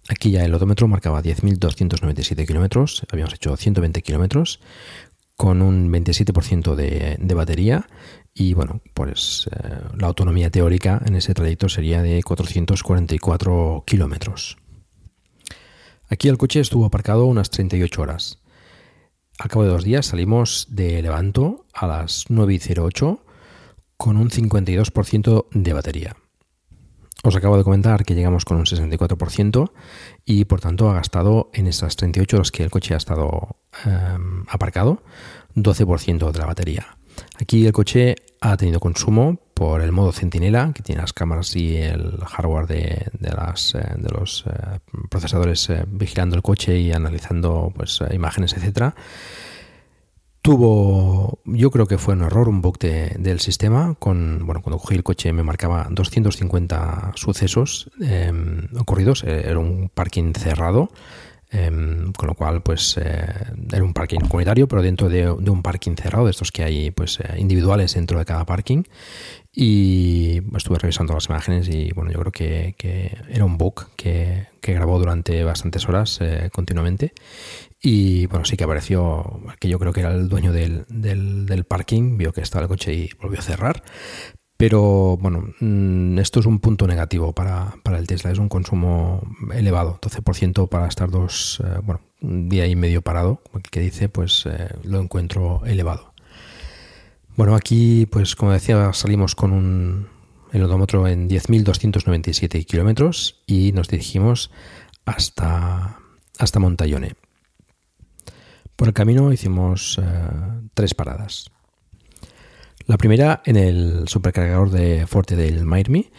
[0.09, 4.59] Aquí ya el odómetro marcaba 10.297 kilómetros, habíamos hecho 120 kilómetros
[5.35, 7.87] con un 27% de, de, batería
[8.33, 14.60] y bueno, pues eh, la autonomía teórica en ese trayecto sería de 444 kilómetros.
[16.11, 18.37] Aquí el coche estuvo aparcado unas 38 horas.
[19.39, 23.21] Al cabo de dos días salimos de Levanto a las 9.08
[23.95, 26.17] con un 52% de batería.
[27.23, 29.71] Os acabo de comentar que llegamos con un 64%
[30.25, 34.43] y por tanto ha gastado en esas 38 horas que el coche ha estado em,
[34.49, 35.03] aparcado
[35.55, 36.97] 12% de la batería.
[37.39, 41.77] Aquí el coche ha tenido consumo por el modo centinela, que tiene las cámaras y
[41.77, 48.53] el hardware de, eh, los eh, procesadores eh, vigilando el coche y analizando pues, imágenes,
[48.53, 48.95] etcétera
[50.41, 53.93] Tuvo, yo creo que fue un error, un bug del sistema.
[53.99, 59.23] Con, bueno, cuando cogí el coche me marcaba 250 sucesos em, ocurridos.
[59.23, 60.89] Era un parking cerrado,
[61.51, 63.25] em, con lo cual, pues, eh,
[63.71, 67.19] era un parking comunitario, pero dentro de, un parking cerrado, de estos que hay, pues,
[67.19, 68.83] eh, individuales dentro de cada parking.
[69.53, 74.73] Y estuve revisando las imágenes y, bueno, yo creo que, era un bug que, que,
[74.73, 76.19] grabó durante bastantes horas
[76.53, 77.13] continuamente
[77.83, 82.17] y bueno, sí que apareció, que yo creo que era el dueño del, del, parking,
[82.17, 83.83] vio que estaba el coche y volvió a cerrar.
[84.61, 89.23] Pero bueno, mm, esto es un punto negativo para, para el Tesla, es un consumo
[89.55, 91.79] elevado, 12% para estar dos, eh,
[92.21, 96.13] un día y medio parado, que dice, pues eh, lo encuentro elevado.
[97.35, 100.07] Bueno, aquí, pues como decía, salimos con un,
[100.53, 104.51] el odómetro en 10.297 kilómetros y nos dirigimos
[105.05, 105.97] hasta,
[106.37, 106.59] hasta.
[108.75, 110.03] Por el camino hicimos eh,
[110.75, 111.49] tres paradas.
[112.91, 116.11] La primera en el supercargador de Forte del Mairmi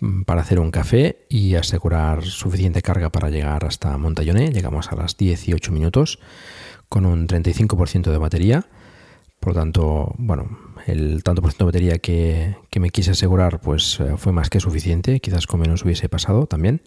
[0.00, 4.50] mm, para hacer un café y asegurar suficiente carga para llegar hasta Montallone.
[4.50, 6.18] Llegamos a las 18 minutos
[6.88, 8.66] con un 35% de batería.
[9.38, 13.60] Por lo tanto, bueno, el tanto por ciento de batería que, que me quise asegurar
[13.60, 15.20] pues eh, fue más que suficiente.
[15.20, 16.80] Quizás con menos hubiese pasado también.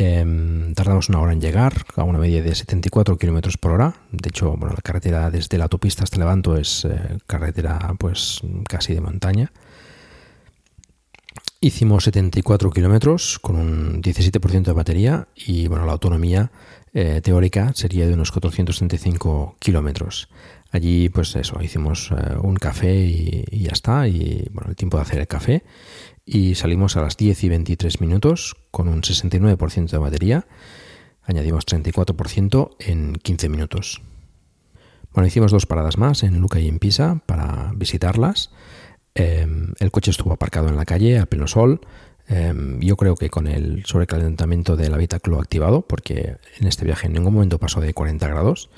[0.00, 3.94] Em, tardamos una hora en llegar, a una media de 74 kilómetros por hora.
[4.12, 8.94] De hecho, bueno, la carretera desde la autopista hasta Levanto es eh, carretera pues casi
[8.94, 9.50] de montaña.
[11.60, 16.52] Hicimos 74 kilómetros con un 17% de batería y bueno, la autonomía
[16.94, 20.28] eh, teórica sería de unos 435 kilómetros.
[20.70, 24.06] Allí, pues eso, hicimos eh, un café y, y, ya está.
[24.06, 25.64] Y bueno, el tiempo de hacer el café
[26.30, 30.46] y salimos a las 10 y 23 minutos con un 69% de batería.
[31.22, 34.02] Añadimos 34% en 15 minutos.
[35.14, 38.50] Bueno, hicimos dos paradas más en Luca y en Pisa para visitarlas.
[39.14, 41.80] Em, el coche estuvo aparcado en la calle a pleno sol.
[42.26, 47.14] Em, yo creo que con el sobrecalentamiento del habitáculo activado, porque en este viaje en
[47.14, 48.68] ningún momento pasó de 40 grados.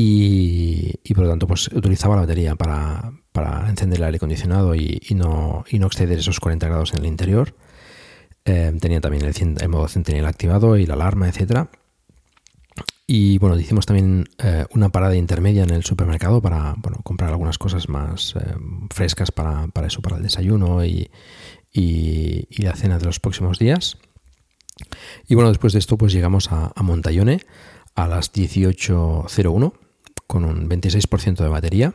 [0.00, 4.76] Y, y por lo tanto, pues utilizaba la batería para, para encender el aire acondicionado
[4.76, 7.56] y, no, y no exceder esos 40 grados en el interior.
[8.44, 11.68] Eh, tenía también el, modo centinela activado y la alarma, etcétera.
[13.08, 17.58] Y bueno, hicimos también eh, una parada intermedia en el supermercado para bueno, comprar algunas
[17.58, 18.54] cosas más eh,
[18.94, 21.10] frescas para, eso, para el desayuno y,
[21.72, 23.98] y, la cena de los próximos días.
[25.26, 26.82] Y bueno, después de esto pues llegamos a, a
[27.96, 29.87] a las 18.01
[30.28, 31.94] con un 26% de batería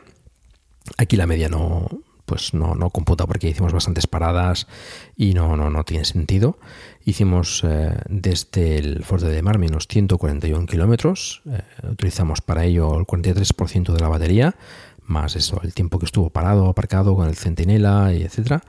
[0.96, 1.88] Aquí la media no
[2.26, 4.66] pues no, no computa porque hicimos bastantes paradas
[5.14, 6.58] y no, no, no tiene sentido.
[7.04, 13.04] Hicimos eh, desde el Fuerte de Mar menos 141 kilómetros, eh, utilizamos para ello el
[13.04, 14.56] 43% de la batería,
[15.02, 18.62] más eso, el tiempo que estuvo parado, aparcado con el centinela y etcétera.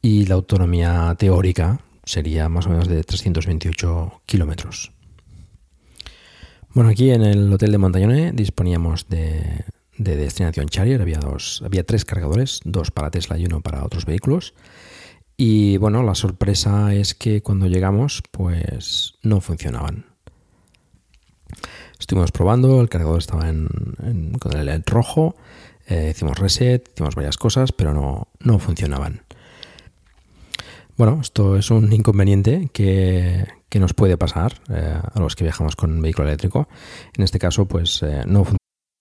[0.00, 4.93] Y la autonomía teórica sería más o menos de 328 kilómetros.
[6.74, 9.64] Bueno, aquí en el hotel de Montañone disponíamos de,
[9.96, 11.00] destinación Charrier.
[11.00, 14.54] Había, dos, había tres cargadores, dos para Tesla y uno para otros vehículos.
[15.36, 20.06] Y bueno, la sorpresa es que cuando llegamos, pues no funcionaban.
[22.00, 23.68] Estuvimos probando, el cargador estaba en,
[24.40, 25.36] con el LED rojo,
[25.86, 29.22] eh, hicimos reset, hicimos varias cosas, pero no, no funcionaban.
[30.96, 35.76] Bueno, esto es un inconveniente que, que nos puede pasar eh, a los que viajamos
[35.76, 36.68] con un vehículo eléctrico.
[37.16, 38.58] En este caso, pues eh, no funciona.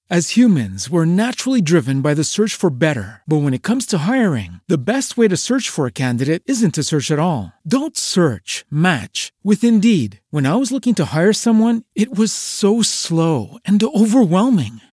[0.10, 3.23] As humans, we're naturally driven by the search for better.
[3.26, 6.76] But when it comes to hiring, the best way to search for a candidate isn't
[6.76, 7.54] to search at all.
[7.65, 10.19] Don't search, match with Indeed.
[10.30, 14.82] When I was looking to hire someone, it was so slow and overwhelming.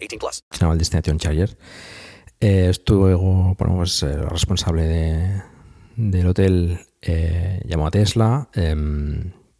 [0.00, 0.44] 18 plus.
[0.60, 1.56] el Destination Charger.
[2.40, 5.42] Eh, estuvo, bueno, pues, eh, responsable de,
[5.96, 8.48] del hotel eh, llamó a Tesla.
[8.54, 8.74] Eh,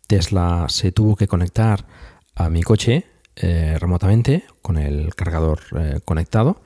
[0.07, 1.87] Tesla se tuvo que conectar
[2.35, 3.05] a mi coche
[3.37, 6.63] eh, remotamente con el cargador eh, conectado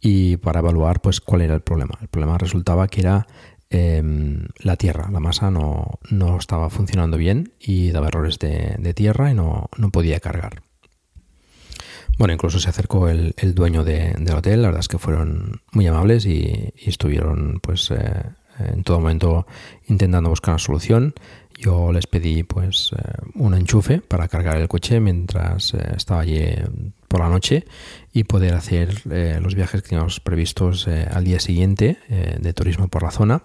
[0.00, 1.98] y para evaluar pues cuál era el problema.
[2.00, 3.26] El problema resultaba que era
[3.70, 5.98] em, la tierra, la masa no,
[6.38, 10.62] estaba funcionando bien y daba errores de, tierra y no, podía cargar.
[12.18, 16.24] Bueno, incluso se acercó el, dueño del hotel, la verdad es que fueron muy amables
[16.24, 18.22] y, estuvieron pues eh,
[18.58, 19.46] en todo momento
[19.86, 21.14] intentando buscar una solución
[21.58, 23.02] yo les pedí pues eh,
[23.34, 26.42] un enchufe para cargar el coche mientras eh, estaba allí
[27.08, 27.66] por la noche
[28.12, 33.10] y poder hacer los viajes que teníamos previstos al día siguiente de turismo por la
[33.10, 33.42] zona.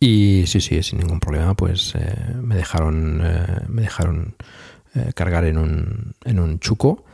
[0.00, 1.94] Y sí, sí, sin ningún problema, pues
[2.40, 3.18] me dejaron,
[3.68, 4.36] me dejaron
[5.14, 7.04] cargar en un, en un chuco.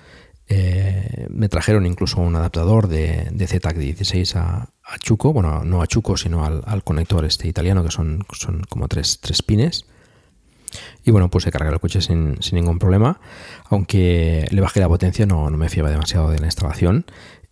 [0.49, 6.17] me trajeron incluso un adaptador de, de ZTAC16 a, a Chuco, bueno, no a Chuco,
[6.17, 9.85] sino al, conector este italiano, que son, son como tres, tres pines.
[11.05, 13.21] Y bueno, puse cargar el coche sin, ningún problema,
[13.69, 17.05] aunque le bajé la potencia, no, no, me fiaba demasiado de la instalación.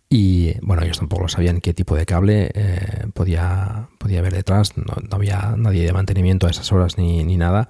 [0.09, 4.93] Y bueno, ellos tampoco sabían qué tipo de cable eh, podía, podía haber detrás, no,
[5.11, 7.67] había nadie de mantenimiento a esas horas ni, ni, nada.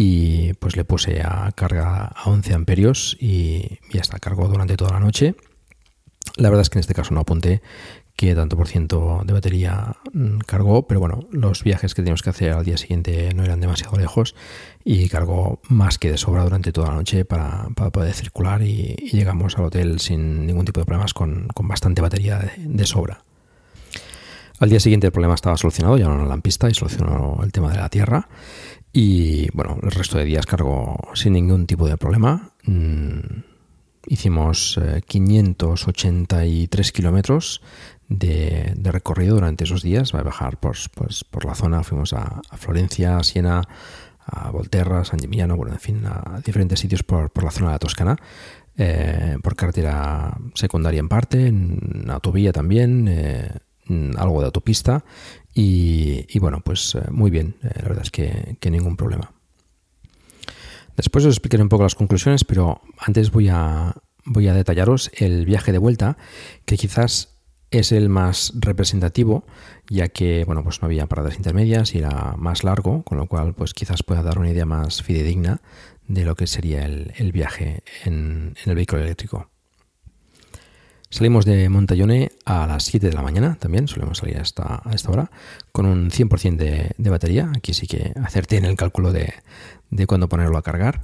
[0.00, 4.92] Y pues le puse a carga a 11 amperios y ya está, cargó durante toda
[4.92, 5.34] la noche.
[6.36, 7.62] La verdad es que en este caso no apunté
[8.14, 12.30] que tanto por ciento de batería mm, cargó, pero bueno, los viajes que teníamos que
[12.30, 14.36] hacer al día siguiente no eran demasiado lejos
[14.84, 19.58] y cargó más que de sobra durante toda la noche para, poder circular y, llegamos
[19.58, 23.24] al hotel sin ningún tipo de problemas con, bastante batería de, sobra.
[24.60, 27.72] Al día siguiente el problema estaba solucionado, ya no la pista y solucionó el tema
[27.72, 28.28] de la tierra.
[28.92, 32.52] Y bueno, el resto de días cargó sin ningún tipo de problema.
[32.64, 33.42] Mm,
[34.06, 37.60] hicimos 583 eh, kilómetros
[38.08, 40.14] de, recorrido durante esos días.
[40.14, 43.62] Va a bajar por, pues, por la zona, fuimos a, Florencia, a Siena,
[44.26, 47.78] a Volterra, San Gimignano, bueno, en fin, a diferentes sitios por, la zona de la
[47.78, 48.16] Toscana.
[48.80, 53.50] Eh, por carretera secundaria en parte, en autovía también, eh,
[54.16, 55.04] algo de autopista
[55.60, 59.32] y, bueno, pues eh, muy bien, la verdad es que, que, ningún problema.
[60.96, 65.46] Después os explicaré un poco las conclusiones, pero antes voy a, voy a detallaros el
[65.46, 66.16] viaje de vuelta,
[66.64, 67.40] que quizás
[67.72, 69.46] es el más representativo,
[69.90, 73.54] ya que bueno, pues no había paradas intermedias y era más largo, con lo cual
[73.54, 75.60] pues quizás pueda dar una idea más fidedigna
[76.06, 79.50] de lo que sería el, viaje en, el vehículo eléctrico.
[81.10, 84.90] Salimos de Montallone a las 7 de la mañana, también solemos salir a esta, a
[84.92, 85.30] esta hora,
[85.72, 87.50] con un 100% de, de, batería.
[87.56, 89.32] Aquí sí que acerté en el cálculo de,
[89.90, 91.02] de cuándo ponerlo a cargar.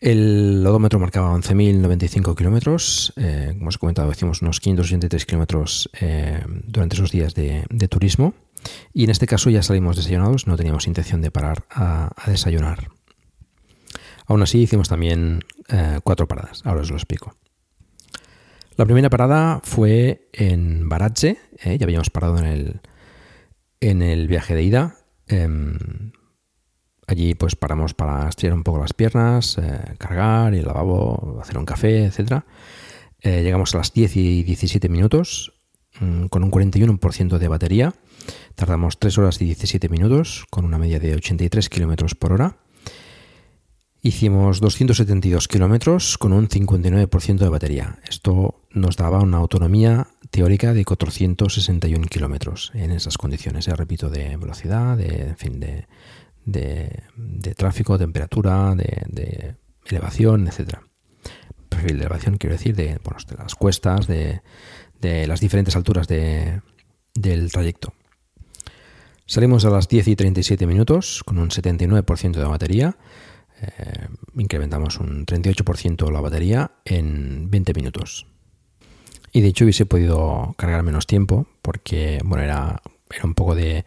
[0.00, 6.40] El odómetro marcaba 11.095 kilómetros, eh, como os he comentado, hicimos unos 583 kilómetros eh,
[6.66, 8.34] durante esos días de, turismo
[8.94, 12.90] y en este caso ya salimos desayunados, no teníamos intención de parar a, desayunar.
[14.26, 17.34] Aún así hicimos también eh, cuatro paradas, ahora os lo explico.
[18.78, 22.80] La primera parada fue en Baratze, ya habíamos parado en el,
[23.80, 24.96] en el viaje de ida.
[25.26, 25.76] Em,
[27.08, 31.64] Allí pues paramos para estirar un poco las piernas, eh, cargar, el lavabo, hacer un
[31.64, 32.42] café, etc.
[33.22, 35.54] Eh, llegamos a las 10 y 17 minutos
[36.00, 37.94] mm, con un 41% de batería.
[38.54, 42.58] Tardamos 3 horas y 17 minutos con una media de 83 kilómetros por hora.
[44.00, 47.98] Hicimos 272 kilómetros con un 59% de batería.
[48.08, 54.36] Esto nos daba una autonomía teórica de 461 kilómetros en esas condiciones, ya repito, de
[54.36, 55.86] velocidad, de, fin, de,
[56.44, 60.82] de, tráfico, temperatura, de, elevación, etcétera.
[61.68, 64.40] Perfil de elevación, quiero decir, de, de las cuestas, de,
[65.00, 67.94] las diferentes alturas del trayecto.
[69.26, 72.96] Salimos a las 10 y 37 minutos con un 79% de batería.
[73.62, 78.26] Eh, incrementamos un 38% la batería en 20 minutos.
[79.32, 82.80] Y de hecho hubiese podido cargar menos tiempo porque bueno, era
[83.14, 83.84] era un poco de,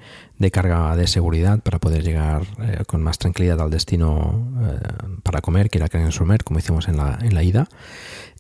[0.51, 4.79] carga de seguridad para poder llegar eh, con más tranquilidad al destino eh,
[5.23, 7.67] para comer, que era Somer, como hicimos en la, en la ida.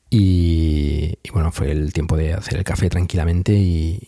[0.09, 4.07] Y, bueno, fue el tiempo de hacer el café tranquilamente y,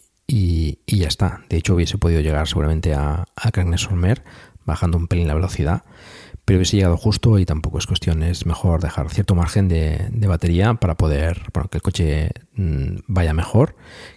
[0.87, 1.41] ya está.
[1.49, 4.23] De hecho, hubiese podido llegar seguramente a, a Somer
[4.65, 5.83] bajando un pelín la velocidad
[6.45, 10.73] pero hubiese llegado justo y tampoco es cuestión, es mejor dejar cierto margen de, batería
[10.73, 13.75] para poder, bueno, que el coche mm, vaya mejor,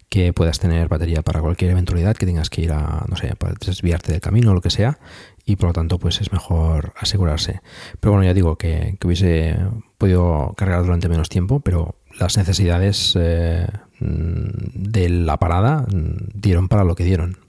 [0.09, 3.55] que puedas tener batería para cualquier eventualidad, que tengas que ir a, no sé, para
[3.55, 4.99] desviarte del camino o lo que sea,
[5.45, 7.61] y por lo tanto pues es mejor asegurarse.
[8.01, 9.57] Pero bueno, ya digo que, hubiese
[9.97, 13.69] podido cargar durante menos tiempo, pero las necesidades eh,
[14.01, 17.46] mm, de la parada mm, dieron para lo que dieron.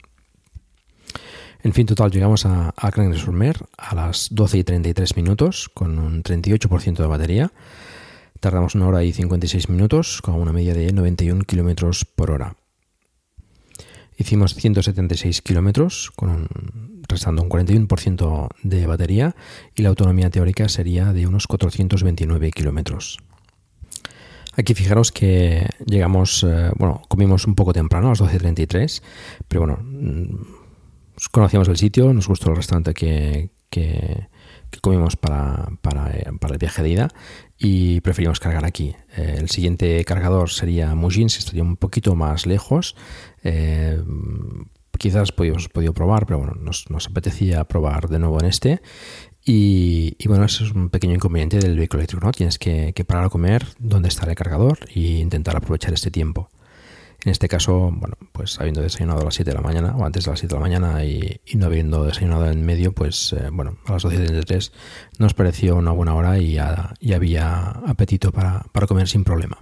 [1.62, 6.22] En fin, total, llegamos a, a Sur-Mer a las 12 y 33 minutos con un
[6.22, 7.52] 38% de batería.
[8.40, 12.54] Tardamos una hora y 56 minutos con una media de 91 kilómetros por hora.
[14.16, 16.12] Hicimos 176 kilómetros
[17.08, 19.34] restando un 41% de batería
[19.74, 23.18] y la autonomía teórica sería de unos 429 kilómetros.
[24.56, 29.02] Aquí fijaros que llegamos, eh, bueno, comimos un poco temprano, a las 12.33,
[29.46, 29.78] pero bueno,
[31.30, 34.28] conocíamos el sitio, nos gustó el restaurante que, que,
[34.80, 37.08] comimos para, para, eh, para, el viaje de ida
[37.58, 38.94] y preferimos cargar aquí.
[39.16, 42.94] Eh, el siguiente cargador sería Mujin, si estaría un poquito más lejos.
[43.42, 44.00] Eh,
[44.98, 48.80] quizás podíamos podido probar, pero bueno, nos, nos, apetecía probar de nuevo en este.
[49.44, 52.32] Y, y, bueno, eso es un pequeño inconveniente del vehículo eléctrico, ¿no?
[52.32, 56.50] Tienes que, que parar a comer donde está el cargador e intentar aprovechar este tiempo.
[57.24, 60.24] En este caso, bueno, pues habiendo desayunado a las 7 de la mañana o antes
[60.24, 63.78] de las 7 de la mañana y, no habiendo desayunado en medio, pues eh, bueno,
[63.86, 64.70] a las 12.33
[65.18, 69.58] nos pareció una buena hora y había apetito para, comer sin problema.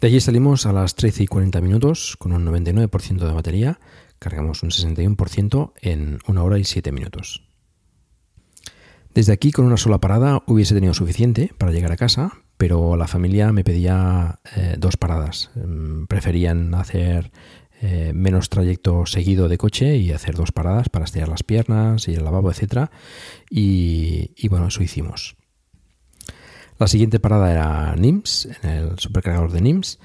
[0.00, 3.80] De allí salimos a las 13 y 40 minutos con un 99% de batería,
[4.20, 7.42] cargamos un 61% en una hora y 7 minutos.
[9.14, 13.06] Desde aquí con una sola parada hubiese tenido suficiente para llegar a casa, pero la
[13.06, 15.50] familia me pedía eh, dos paradas.
[15.54, 17.30] Mm, preferían hacer
[17.82, 22.14] eh, menos trayecto seguido de coche y hacer dos paradas para estirar las piernas y
[22.14, 22.88] el lavabo, etc.
[23.50, 25.36] Y, bueno, eso hicimos.
[26.78, 29.98] La siguiente parada era NIMS, en el supercargador de NIMS.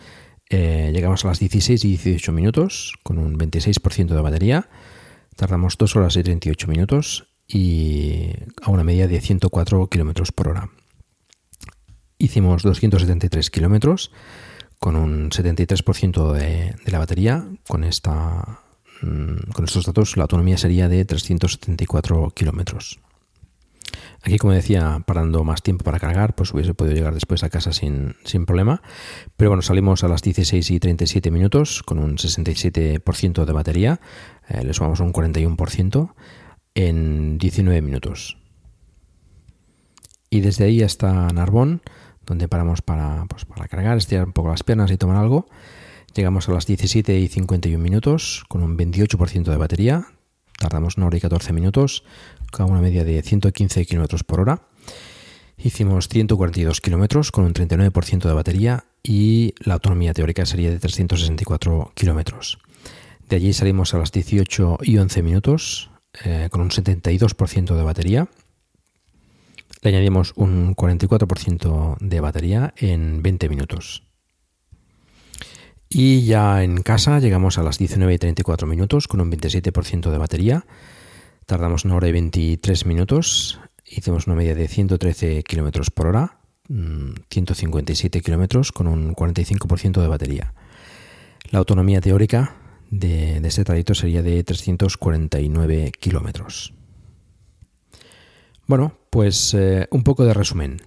[0.49, 4.69] Eh, llegamos a las 16 y 18 minutos con un 26% de batería.
[5.37, 8.31] Tardamos 2 horas y 38 minutos y
[8.61, 10.69] a una media de 104 kilómetros por hora.
[12.21, 14.11] Hicimos 273 kilómetros
[14.77, 17.47] con un 73% de, la batería.
[17.67, 18.59] Con, esta,
[19.01, 22.99] mm, con estos datos la autonomía sería de 374 kilómetros.
[24.21, 27.73] Aquí, como decía, parando más tiempo para cargar, pues hubiese podido llegar después a casa
[27.73, 28.13] sin,
[28.45, 28.83] problema.
[29.35, 33.99] Pero bueno, salimos a las 16 y 37 minutos con un 67% de batería.
[34.47, 36.13] Eh, le sumamos un 41%
[36.75, 38.37] en 19 minutos.
[40.29, 41.81] Y desde ahí hasta Narbonne
[42.25, 45.47] donde paramos para, pues, para cargar, estirar un poco las piernas y tomar algo.
[46.13, 50.07] Llegamos a las 17 y 51 minutos con un 28% de batería.
[50.57, 52.03] Tardamos una hora y 14 minutos
[52.51, 54.61] con una media de 115 kilómetros por hora.
[55.57, 61.91] Hicimos 142 kilómetros con un 39% de batería y la autonomía teórica sería de 364
[61.93, 62.57] kilómetros.
[63.29, 65.91] De allí salimos a las 18 y 11 minutos
[66.25, 68.27] eh, con un 72% de batería.
[69.81, 74.03] Le añadimos un 44% de batería en 20 minutos.
[75.89, 80.17] Y ya en casa llegamos a las 19 y 34 minutos con un 27% de
[80.17, 80.65] batería.
[81.45, 83.59] Tardamos una hora y 23 minutos.
[83.85, 86.37] Hicimos una media de 113 kilómetros por hora,
[86.69, 90.53] 157 mm, kilómetros con un 45% de batería.
[91.49, 92.55] La autonomía teórica
[92.89, 96.73] de, este trayecto sería de 349 kilómetros.
[98.67, 100.81] Bueno, pues eh, un poco de resumen.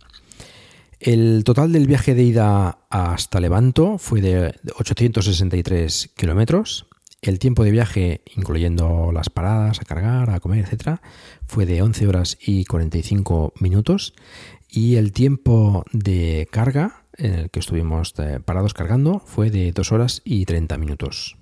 [0.99, 6.87] El total del viaje de ida hasta Levanto fue de 863 kilómetros.
[7.20, 11.01] El tiempo de viaje, incluyendo las paradas, a cargar, a comer, etc.,
[11.47, 14.14] fue de 11 horas y 45 minutos.
[14.70, 19.93] Y el tiempo de carga, en el que estuvimos eh, parados cargando, fue de 2
[19.93, 21.37] horas y 30 minutos.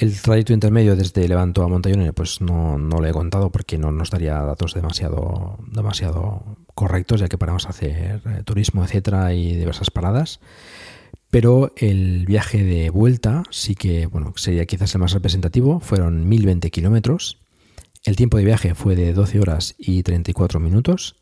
[0.00, 3.92] El trayecto intermedio desde Levanto a Montallone, pues no, no le he contado porque no
[3.92, 9.54] nos daría datos demasiado, demasiado correctos, ya que paramos a hacer eh, turismo, etcétera, y
[9.56, 10.40] diversas paradas.
[11.28, 16.70] Pero el viaje de vuelta sí que, bueno, sería quizás el más representativo, fueron 1020
[16.70, 17.42] kilómetros.
[18.02, 21.16] El tiempo de viaje fue de 12 horas y 34 minutos.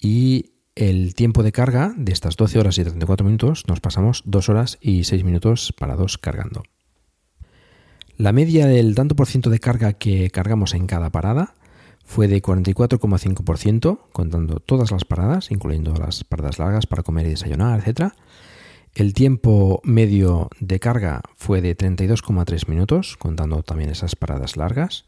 [0.00, 4.48] Y el tiempo de carga de estas 12 horas y 34 minutos nos pasamos 2
[4.50, 6.62] horas y 6 minutos parados cargando.
[8.16, 11.54] La media del tanto por ciento de carga que cargamos en cada parada
[12.04, 17.82] fue de 44,5%, contando todas las paradas, incluyendo las paradas largas para comer y desayunar,
[17.84, 18.12] etc.
[18.94, 25.06] El tiempo medio de carga fue de 32,3 minutos, contando también esas paradas largas.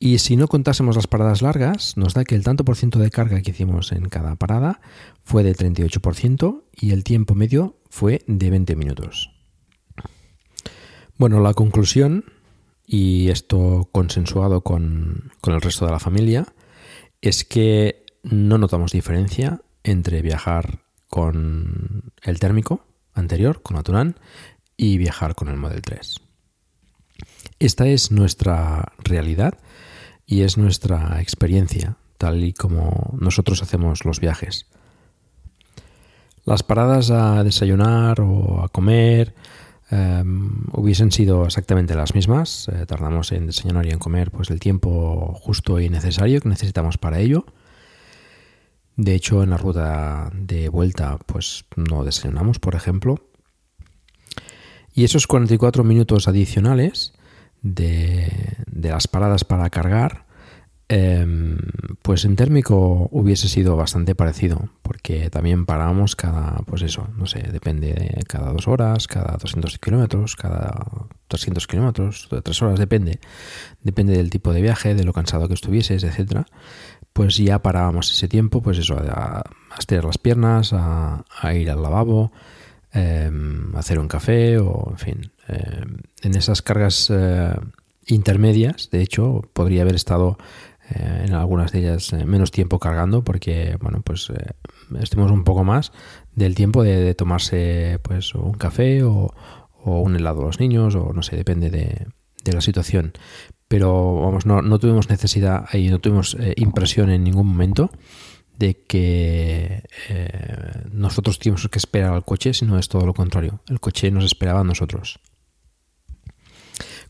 [0.00, 3.10] Y si no contásemos las paradas largas, nos da que el tanto por ciento de
[3.10, 4.80] carga que hicimos en cada parada
[5.22, 9.39] fue de 38% y el tiempo medio fue de 20 minutos.
[11.20, 12.24] Bueno, la conclusión,
[12.86, 16.46] y esto consensuado con, el resto de la familia,
[17.20, 24.14] es que no notamos diferencia entre viajar con el térmico anterior, con la
[24.78, 26.22] y viajar con el Model 3.
[27.58, 29.58] Esta es nuestra realidad
[30.24, 34.68] y es nuestra experiencia, tal y como nosotros hacemos los viajes.
[36.46, 39.34] Las paradas a desayunar o a comer
[39.90, 42.68] Em, hubiesen sido exactamente las mismas.
[42.68, 46.96] Eh, tardamos en desayunar y en comer pues el tiempo justo y necesario que necesitamos
[46.96, 47.44] para ello.
[48.96, 53.16] De hecho, en la ruta de vuelta, pues no desayunamos, por ejemplo.
[54.94, 57.12] Y esos 44 minutos adicionales
[57.62, 60.26] de, de las paradas para cargar
[60.92, 61.56] Em,
[62.02, 67.42] pues en térmico hubiese sido bastante parecido, porque también parábamos cada, pues eso, no sé,
[67.52, 70.84] depende, cada dos horas, cada 200 kilómetros, cada
[71.28, 73.20] 300 kilómetros, tres horas, depende,
[73.84, 76.46] depende del tipo de viaje, de lo cansado que estuvieses, etcétera.
[77.12, 79.44] Pues ya parábamos ese tiempo, pues eso, a,
[79.78, 81.24] estirar las piernas, a,
[81.54, 82.32] ir al lavabo,
[82.90, 87.54] em, a hacer un café, o en fin, em, en esas cargas eh,
[88.06, 90.36] intermedias, de hecho, podría haber estado
[90.90, 94.52] eh, en algunas de ellas eh, menos tiempo cargando porque bueno pues eh,
[95.00, 95.92] estemos un poco más
[96.34, 99.32] del tiempo de, tomarse pues un café o,
[99.84, 102.06] un helado a los niños o no sé depende de,
[102.52, 103.12] la situación
[103.68, 107.90] pero vamos no, no tuvimos necesidad y no tuvimos impresión en ningún momento
[108.58, 109.84] de que
[110.90, 113.60] nosotros tuvimos que esperar al coche, sino es todo lo contrario.
[113.68, 115.20] El coche nos esperaba a nosotros.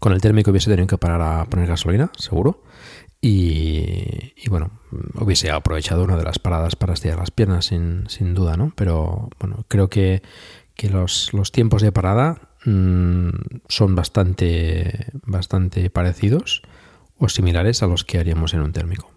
[0.00, 2.62] Con el térmico hubiese tenido que parar a poner gasolina, seguro.
[3.22, 4.80] Y, bueno,
[5.14, 8.72] hubiese aprovechado una de las paradas para estirar las piernas sin, duda, ¿no?
[8.76, 10.22] Pero bueno, creo que,
[10.90, 13.28] los, tiempos de parada mm,
[13.68, 16.62] son bastante, bastante parecidos
[17.18, 19.12] o similares a los que haríamos en un térmico.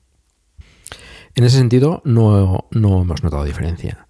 [1.36, 4.08] En ese sentido, no, hemos notado diferencia.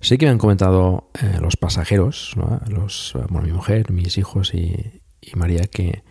[0.00, 2.34] Sí que me han comentado eh, los pasajeros,
[2.68, 6.02] los, bueno, mi mujer, mis hijos y, y María, que,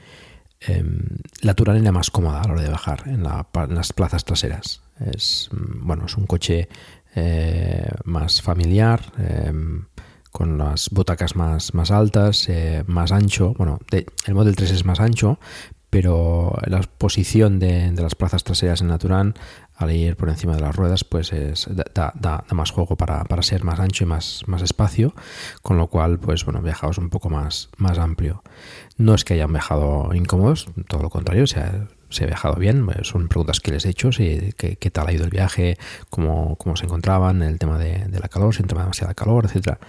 [0.67, 0.99] Em,
[1.41, 4.81] la Turán era más cómoda a la hora de bajar en, las plazas traseras.
[4.99, 6.69] Es, mm, bueno, es un coche
[7.15, 9.85] eh, más familiar, em,
[10.31, 13.53] con las butacas más, altas, eh, más ancho.
[13.57, 15.37] Bueno, el Model 3 es más ancho,
[15.89, 19.35] pero la posición de, las plazas traseras en la Turán
[19.83, 23.79] al ir por encima de las ruedas, pues es, da, más juego para, ser más
[23.79, 25.13] ancho y más, más espacio,
[25.61, 28.43] con lo cual, pues bueno, viajaos un poco más, más amplio.
[28.97, 32.87] No es que hayan viajado incómodos, todo lo contrario, o sea, se ha viajado bien.
[33.01, 35.77] Son preguntas que les he hecho, si, qué, tal ha ido el viaje,
[36.09, 39.79] cómo, cómo se encontraban, el tema de, la calor, si entraba demasiada calor, etcétera.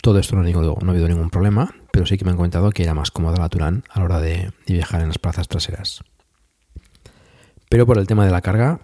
[0.00, 2.70] Todo esto no, digo, no ha habido ningún problema, pero sí que me han comentado
[2.70, 6.04] que era más cómoda la Turán a la hora de viajar en las plazas traseras.
[7.68, 8.80] Pero por el tema de la carga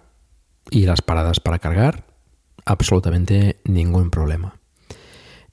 [0.69, 2.05] y las paradas para cargar,
[2.65, 4.55] absolutamente ningún problema.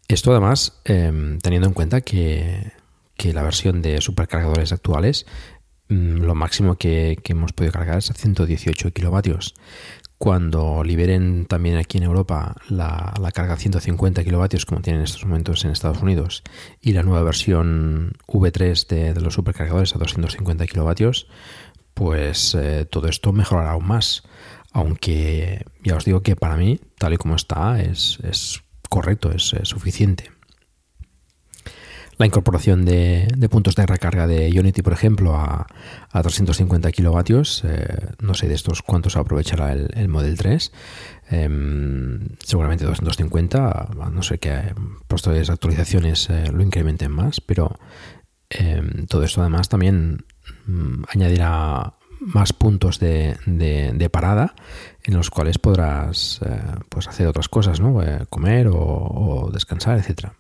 [0.07, 2.73] Esto además eh, teniendo en cuenta que,
[3.17, 5.27] que, la versión de supercargadores actuales
[5.89, 9.55] Mm, lo máximo que, hemos podido cargar es a 118 kilovatios.
[10.19, 15.25] Cuando liberen también aquí en Europa la, carga a 150 kilovatios, como tienen en estos
[15.25, 16.43] momentos en Estados Unidos,
[16.81, 21.29] y la nueva versión V3 de, los supercargadores a 250 kilovatios,
[21.95, 24.25] pues eh, todo esto mejorará aún más.
[24.73, 28.19] Aunque ya os digo que para mí, tal y como está, es,
[28.89, 30.31] correcto, es suficiente
[32.19, 35.67] la incorporación de, puntos de recarga de Unity, por ejemplo, a,
[36.13, 37.63] 350 kilovatios.
[37.65, 40.73] Eh, no sé de estos cuántos aprovechará el, Model 3.
[41.31, 44.75] Em, seguramente 250, no sé qué
[45.07, 47.79] posteriores actualizaciones eh, lo incrementen más, pero
[48.51, 50.25] em, todo esto además también
[50.67, 54.55] mm, añadirá más puntos de, parada
[55.05, 58.01] en los cuales podrás eh, pues hacer otras cosas, ¿no?
[58.31, 60.35] comer o, descansar, etcétera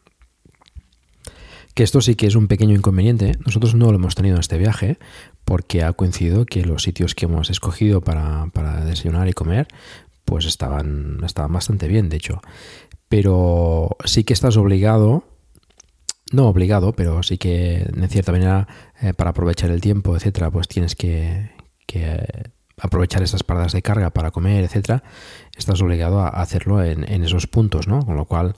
[1.74, 3.38] que esto sí que es un pequeño inconveniente.
[3.46, 4.98] Nosotros no lo hemos tenido en este viaje
[5.44, 8.50] porque ha coincidido que los sitios que hemos escogido para,
[8.84, 9.68] desayunar y comer
[10.24, 12.40] pues estaban, estaban bastante bien, de hecho.
[13.08, 15.22] Pero sí que estás obligado,
[16.32, 18.66] no obligado, pero sí que en cierta manera
[19.00, 21.52] eh, para aprovechar el tiempo, etcétera, pues tienes que,
[22.80, 25.02] aprovechar esas paradas de carga para comer, etcétera,
[25.56, 28.04] estás obligado a hacerlo en, en, esos puntos, ¿no?
[28.04, 28.54] Con lo cual,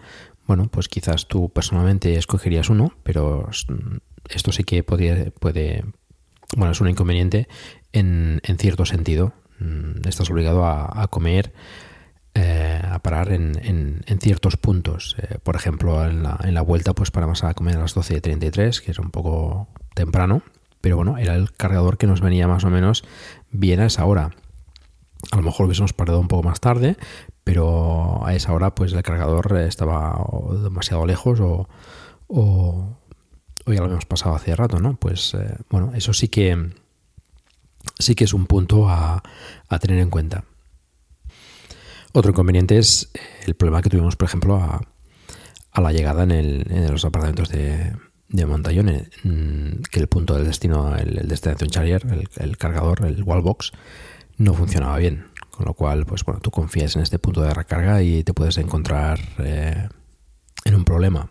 [0.47, 3.49] bueno, pues quizás tú personalmente escogerías uno, pero
[4.29, 5.85] esto sí que podría, puede,
[6.57, 7.49] bueno, es un inconveniente
[7.93, 9.33] en, cierto sentido.
[9.59, 11.53] Mm, estás obligado a, comer,
[12.35, 15.17] eh, a parar en, ciertos puntos.
[15.19, 18.81] Eh, por ejemplo, en la, en la, vuelta, pues paramos a comer a las 12.33,
[18.81, 20.43] que es un poco temprano,
[20.81, 23.05] pero bueno, era el cargador que nos venía más o menos
[23.51, 24.31] bien a esa hora.
[25.33, 26.97] A lo mejor hubiésemos parado un poco más tarde,
[27.45, 30.19] pero a esa hora pues el cargador estaba
[30.63, 31.69] demasiado lejos o,
[32.29, 32.97] o,
[33.67, 34.97] ya lo habíamos pasado hace rato, ¿no?
[34.97, 36.73] Pues eh, bueno, eso sí que
[37.99, 39.23] sí que es un punto a,
[39.81, 40.45] tener en cuenta.
[42.13, 43.11] Otro inconveniente es
[43.47, 44.81] el problema que tuvimos, por ejemplo, a,
[45.81, 47.93] la llegada en, los apartamentos de,
[48.31, 53.05] de Montallone, mm, que el punto del destino, el, el Destination Charger, el, el, cargador,
[53.05, 53.73] el wallbox,
[54.39, 55.27] no funcionaba bien.
[55.51, 58.57] Con lo cual, pues bueno, tú confías en este punto de recarga y te puedes
[58.57, 59.89] encontrar eh,
[60.65, 61.29] en un problema.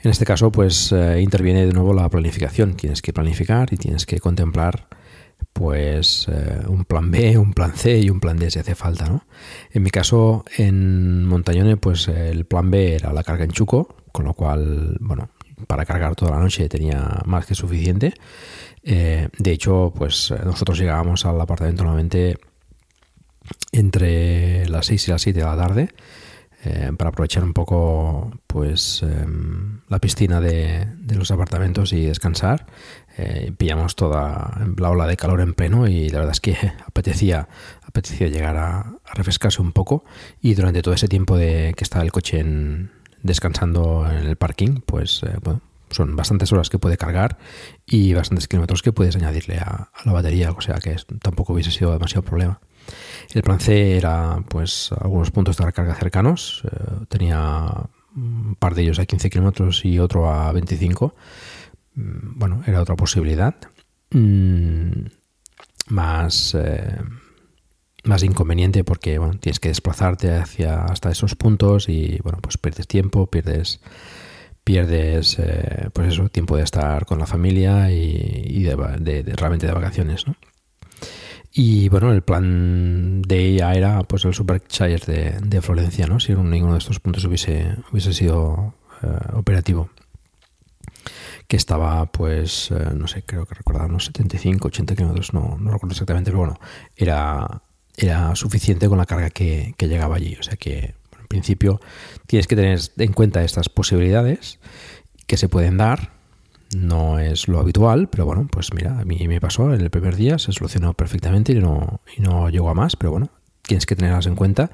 [0.00, 2.74] En este caso, pues eh, interviene de nuevo la planificación.
[2.74, 4.88] Tienes que planificar y tienes que contemplar
[5.52, 9.08] pues eh, un plan B, un plan C y un plan D si hace falta,
[9.08, 9.24] ¿no?
[9.72, 14.26] En mi caso, en Montañone, pues el plan B era la carga en Chuco, con
[14.26, 15.30] lo cual, bueno,
[15.66, 18.14] para cargar toda la noche tenía más que suficiente.
[18.82, 22.38] de hecho, pues nosotros llegábamos al apartamento nuevamente
[23.72, 25.88] entre las 6 y las 7 de la tarde
[26.64, 32.66] eh, para aprovechar un poco pues em, la piscina de, los apartamentos y descansar.
[33.16, 36.56] Eh, pillamos toda la ola de calor en pleno y la verdad es que
[36.86, 37.48] apetecía,
[37.82, 40.04] apetecía llegar a, refrescarse un poco
[40.42, 42.44] y durante todo ese tiempo de que estaba el coche
[43.22, 45.36] descansando en el parking, pues eh,
[45.90, 47.38] son bastantes horas que puede cargar
[47.86, 51.70] y bastantes kilómetros que puedes añadirle a, a la batería, o sea que tampoco hubiese
[51.70, 52.60] sido demasiado problema.
[53.34, 56.62] El plan C era pues algunos puntos de recarga cercanos.
[56.64, 57.72] Eh, tenía
[58.16, 61.14] un par de ellos a 15 kilómetros y otro a 25.
[61.94, 63.54] Mm, bueno, era otra posibilidad.
[64.10, 65.06] Mm,
[65.88, 66.96] más, eh,
[68.04, 72.86] más inconveniente porque bueno, tienes que desplazarte hacia hasta esos puntos y bueno, pues pierdes
[72.86, 73.80] tiempo, pierdes
[74.68, 80.26] pierdes eh, pues eso, tiempo de estar con la familia y, de, realmente de vacaciones,
[80.26, 80.36] ¿no?
[81.50, 86.20] Y bueno, el plan de ella era pues el Supercharger de, de Florencia, ¿no?
[86.20, 89.88] Si ninguno de estos puntos hubiese, hubiese sido eh, operativo.
[91.46, 95.70] Que estaba, pues, eh, no sé, creo que recordaba unos 75, 80 kilómetros, no, no
[95.70, 96.60] recuerdo exactamente, pero bueno,
[96.94, 97.62] era,
[97.98, 100.36] era suficiente con la carga que, que llegaba allí.
[100.38, 101.80] O sea que, en principio,
[102.26, 104.58] tienes que tener en cuenta estas posibilidades
[105.26, 106.18] que se pueden dar
[106.76, 110.16] no es lo habitual, pero bueno, pues mira, a mí me pasó en el primer
[110.16, 113.30] día, se solucionó perfectamente y no, y no llegó a más, pero bueno,
[113.62, 114.70] tienes que tenerlas en cuenta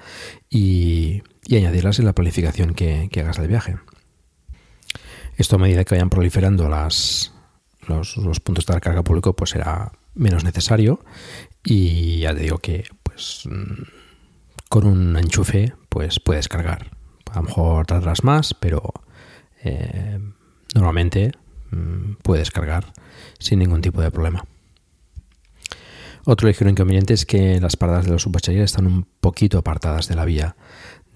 [0.51, 3.77] y, añadirlas en la planificación que, hagas del viaje.
[5.37, 7.33] Esto a medida que vayan proliferando las,
[7.87, 11.05] los, puntos de carga público, pues será menos necesario
[11.64, 12.85] y ya te digo que
[13.15, 13.83] pues mm,
[14.69, 16.91] con un enchufe pues puedes cargar.
[17.31, 18.93] A lo mejor tardarás más, pero
[19.62, 20.19] eh,
[20.75, 21.33] normalmente
[21.71, 22.93] mm, puedes cargar
[23.39, 24.45] sin ningún tipo de problema.
[26.27, 30.17] Otro ligero inconveniente es que las paradas de los superchargers están un poquito apartadas de
[30.17, 30.57] la vía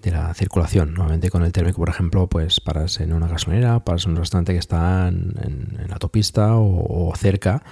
[0.01, 0.93] de la circulación.
[0.93, 4.53] Normalmente con el térmico, por ejemplo, pues paras en una gasolinera, paras en un restaurante
[4.53, 7.63] que está en, la autopista o, cerca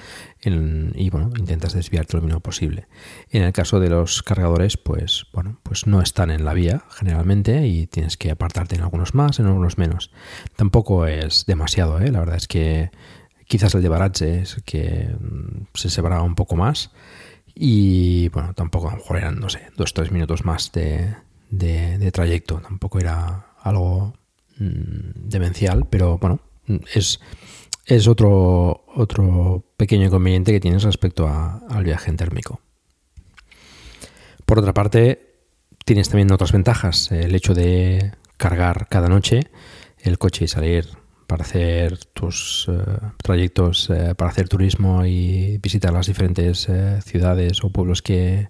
[0.44, 2.88] y bueno, intentas desviarte lo mínimo posible.
[3.32, 7.68] En el caso de los cargadores, pues bueno, pues no están en la vía generalmente
[7.68, 10.12] y tienes que apartarte en algunos más, en algunos menos.
[10.56, 12.12] Tampoco es demasiado, ¿eh?
[12.12, 12.92] la verdad es que
[13.48, 16.92] quizás el de Baratze es que mm, se separaba un poco más
[17.56, 21.16] y bueno, tampoco a lo mejor eran, no sé, dos o tres minutos más de,
[21.50, 22.60] de, trayecto.
[22.60, 24.14] Tampoco era algo
[24.58, 26.40] mm, demencial, pero bueno,
[26.94, 27.20] es,
[27.86, 32.62] es otro, otro pequeño inconveniente que tienes respecto al viaje en térmico.
[34.46, 35.36] Por otra parte,
[35.84, 37.12] tienes también otras ventajas.
[37.12, 39.50] El hecho de cargar cada noche
[40.08, 40.88] el coche y salir
[41.28, 42.82] para hacer tus eh,
[43.22, 48.48] trayectos, eh, para hacer turismo y visitar las diferentes eh, ciudades o pueblos que,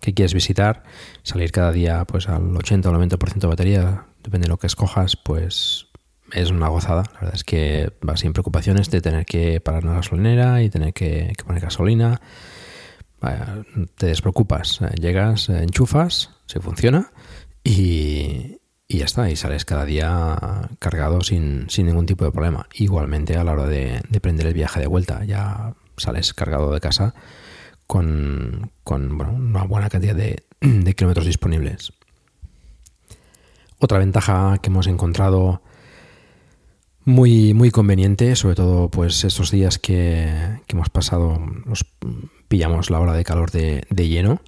[0.00, 0.84] quieres visitar,
[1.22, 5.16] salir cada día pues al 80 o 90% de batería, depende de lo que escojas,
[5.16, 5.88] pues
[6.32, 7.04] es una gozada.
[7.14, 10.70] La verdad es que vas sin preocupaciones de tener que parar en la gasolinera y
[10.70, 12.20] tener que, que poner gasolina.
[13.96, 17.10] te despreocupas, llegas, enchufas, se funciona
[17.64, 18.57] y,
[18.90, 22.66] y ya está, y sales cada día cargado sin, ningún tipo de problema.
[22.72, 27.14] Igualmente a la hora de, prender el viaje de vuelta, ya sales cargado de casa
[27.86, 30.42] con, una buena cantidad de,
[30.96, 31.92] kilómetros disponibles.
[33.78, 35.60] Otra ventaja que hemos encontrado
[37.04, 41.84] muy, muy conveniente, sobre todo pues estos días que, hemos pasado, nos
[42.48, 44.40] pillamos la hora de calor de, de lleno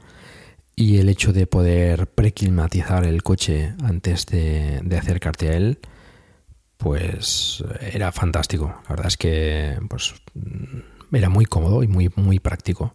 [0.80, 5.78] y el hecho de poder preclimatizar el coche antes de, acercarte a él,
[6.78, 7.62] pues
[7.92, 8.74] era fantástico.
[8.84, 10.14] La verdad es que pues,
[11.12, 12.94] era muy cómodo y muy, muy práctico.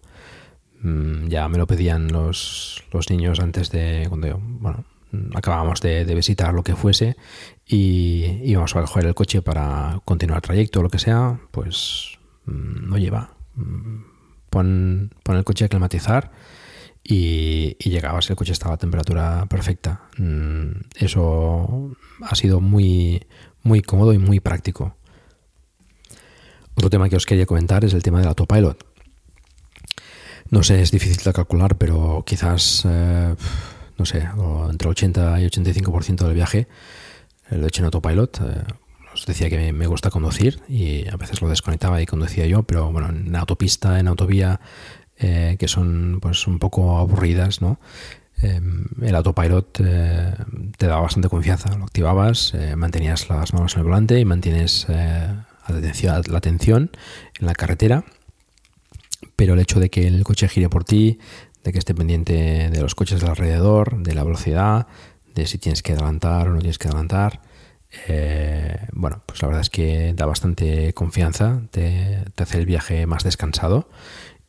[0.81, 4.83] Mm, ya me lo pedían los, niños antes de cuando bueno,
[5.35, 7.15] acabábamos de, visitar lo que fuese
[7.67, 12.17] y íbamos a coger el coche para continuar el trayecto o lo que sea, pues
[12.47, 13.29] mm, no lleva.
[13.53, 14.05] Mm,
[14.49, 16.31] pon, pon el coche a climatizar
[17.07, 20.01] y, llegabas, el coche estaba a temperatura perfecta.
[20.17, 23.23] Mm, eso ha sido muy,
[23.61, 24.95] muy cómodo y muy práctico.
[26.73, 28.83] Otro tema que os quería comentar es el tema del autopilot.
[30.49, 33.35] No sé, es difícil de calcular, pero quizás, eh,
[33.97, 34.27] no sé,
[34.69, 36.67] entre 80 y 85% del viaje
[37.51, 38.41] lo he hecho en autopilot.
[38.41, 38.63] Eh,
[39.13, 42.91] os decía que me gusta conducir y a veces lo desconectaba y conducía yo, pero
[42.91, 44.59] bueno, en autopista, en autovía,
[45.17, 47.79] eh, que son pues un poco aburridas, ¿no?
[48.41, 50.33] Em, el autopilot eh,
[50.77, 51.73] te daba bastante confianza.
[51.77, 55.45] Lo activabas, eh, mantenías las manos en el volante y mantienes la
[56.37, 56.91] atención
[57.39, 58.03] en la carretera.
[59.37, 61.19] Pero el hecho de que el coche gire por ti,
[61.63, 64.87] de que esté pendiente de los coches del alrededor, de la velocidad,
[65.33, 67.41] de si tienes que adelantar o no tienes que adelantar,
[68.91, 73.23] bueno, pues la verdad es que da bastante confianza, te, te hace el viaje más
[73.23, 73.87] descansado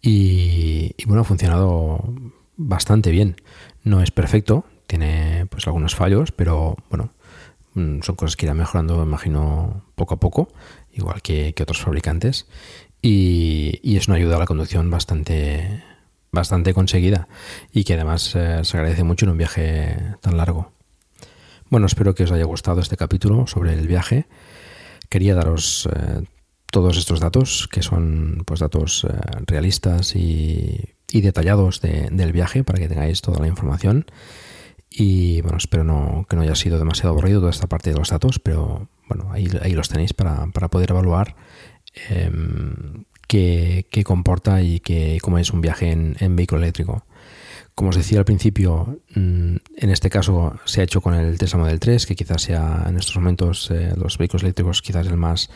[0.09, 2.14] y, bueno, ha funcionado
[2.57, 3.36] bastante bien.
[3.82, 7.11] No es perfecto, tiene pues algunos fallos, pero bueno,
[7.74, 10.48] mm, son cosas que irán mejorando, imagino, poco a poco,
[10.92, 12.46] igual que, otros fabricantes.
[13.02, 15.82] Y, es una ayuda a la conducción bastante,
[16.30, 17.26] bastante conseguida
[17.72, 20.70] y que además eh, se agradece mucho en un viaje tan largo.
[21.68, 24.26] Bueno, espero que os haya gustado este capítulo sobre el viaje.
[25.09, 26.22] Quería daros eh,
[26.77, 29.16] todos estos datos, que son pues datos eh,
[29.47, 34.05] realistas y, detallados del viaje para que tengáis toda la información.
[34.91, 38.11] Y bueno, espero no, que no haya sido demasiado aburrido toda esta parte de los
[38.11, 41.35] datos, pero bueno, ahí, ahí los tenéis para, poder evaluar
[42.11, 47.07] em, qué, comporta y qué, cómo es un viaje en, vehículo eléctrico.
[47.74, 51.61] Como os decía al principio, mm, en este caso se ha hecho con el Tesla
[51.61, 55.49] Model 3, que quizás sea en estos momentos eh, los vehículos eléctricos quizás el más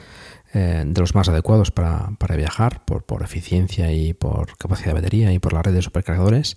[0.53, 5.33] eh, de los más adecuados para, viajar por, por, eficiencia y por capacidad de batería
[5.33, 6.57] y por la red de supercargadores.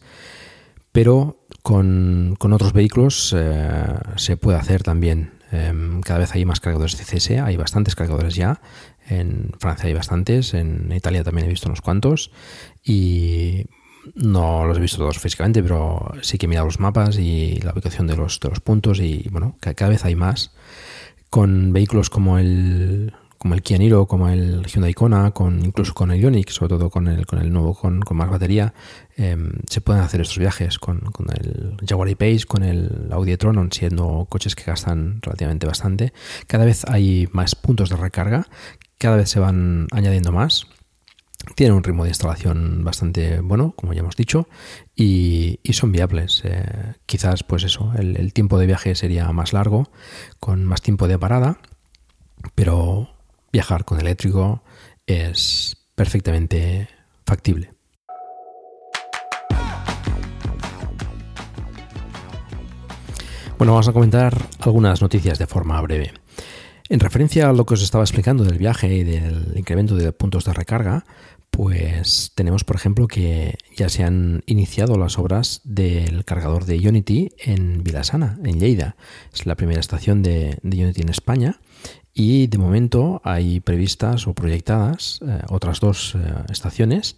[0.91, 3.85] Pero con, otros vehículos eh,
[4.15, 5.33] se puede hacer también.
[5.51, 8.61] Em, cada vez hay más cargadores CCS, hay bastantes cargadores ya.
[9.07, 12.31] En Francia hay bastantes, en Italia también he visto unos cuantos.
[12.83, 13.65] Y
[14.15, 17.73] no los he visto todos físicamente, pero sí que he mirado los mapas y la
[17.73, 20.51] ubicación de los, de los puntos y bueno, cada vez hay más
[21.29, 23.13] con vehículos como el
[23.43, 26.89] como el Kia Niro, como el Hyundai Kona, con, incluso con el Ioniq, sobre todo
[26.89, 28.73] con el, con el nuevo con, con más batería,
[29.17, 31.01] em, se pueden hacer estos viajes con,
[31.35, 36.13] el Jaguar I-Pace, con el Audi e-tron, siendo coches que gastan relativamente bastante.
[36.47, 38.47] Cada vez hay más puntos de recarga,
[38.97, 40.67] cada vez se van añadiendo más.
[41.55, 44.47] Tienen un ritmo de instalación bastante bueno, como ya hemos dicho,
[44.95, 46.43] y, son viables.
[46.45, 49.91] Eh, quizás, pues eso, el tiempo de viaje sería más largo,
[50.39, 51.59] con más tiempo de parada,
[52.55, 53.12] pero
[53.53, 54.63] viajar con eléctrico
[55.05, 56.89] es perfectamente
[57.25, 57.71] factible.
[63.59, 66.11] Bueno, vamos a comentar algunas noticias de forma breve.
[66.89, 70.43] En referencia a lo que os estaba explicando del viaje y del incremento de puntos
[70.45, 71.05] de recarga,
[71.51, 77.29] pues tenemos, por ejemplo, que ya se han iniciado las obras del cargador de Unity
[77.37, 78.95] en Vilasana, en Lleida.
[79.31, 81.59] Es la primera estación de, de Unity en España
[82.13, 87.17] y de momento hay previstas o proyectadas eh, otras dos eh, estaciones,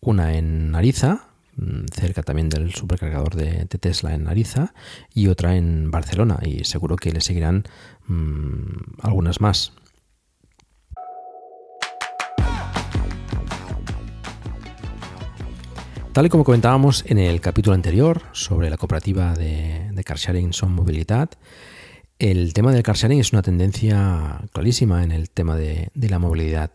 [0.00, 4.72] una en Ariza, mm, cerca también del supercargador de, Tesla en Ariza,
[5.12, 7.64] y otra en Barcelona, y seguro que le seguirán
[8.06, 9.72] mm, algunas más.
[16.12, 20.54] Tal y como comentábamos en el capítulo anterior sobre la cooperativa de, de car sharing
[20.54, 21.28] Son Movilidad,
[22.18, 26.70] el tema del car sharing es una tendencia clarísima en el tema de, la movilidad.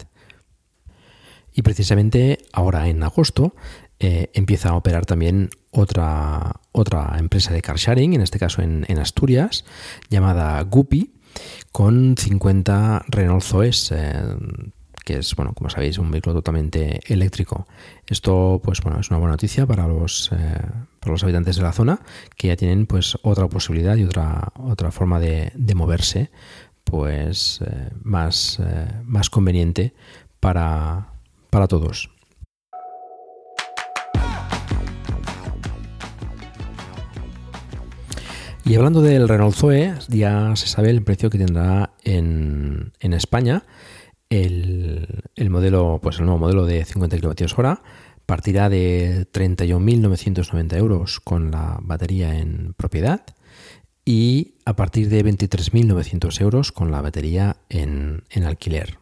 [1.54, 3.56] Y precisamente ahora en agosto
[4.00, 8.86] eh, empieza a operar también otra, otra empresa de car sharing, en este caso en,
[9.00, 9.66] Asturias,
[10.10, 11.14] llamada Guppy,
[11.72, 13.92] con 50 Renault Zoes.
[13.92, 14.22] Eh,
[15.04, 17.68] que es, bueno, como sabéis, un vehículo totalmente eléctrico.
[18.08, 20.60] Esto, pues bueno, es una buena noticia para los, eh,
[21.00, 22.00] para los habitantes de la zona
[22.36, 26.30] que ya tienen pues otra posibilidad y otra, otra forma de, moverse
[26.84, 29.94] pues eh, más, eh, más conveniente
[30.40, 31.08] para,
[31.50, 32.10] para todos.
[38.64, 43.64] Y hablando del Renault Zoe, ya se sabe el precio que tendrá en, en España
[44.32, 47.82] el, modelo, pues el nuevo modelo de 50 kWh
[48.26, 53.26] partirá de 31.990 euros con la batería en propiedad
[54.06, 59.00] y a partir de 23.900 euros con la batería en, alquiler.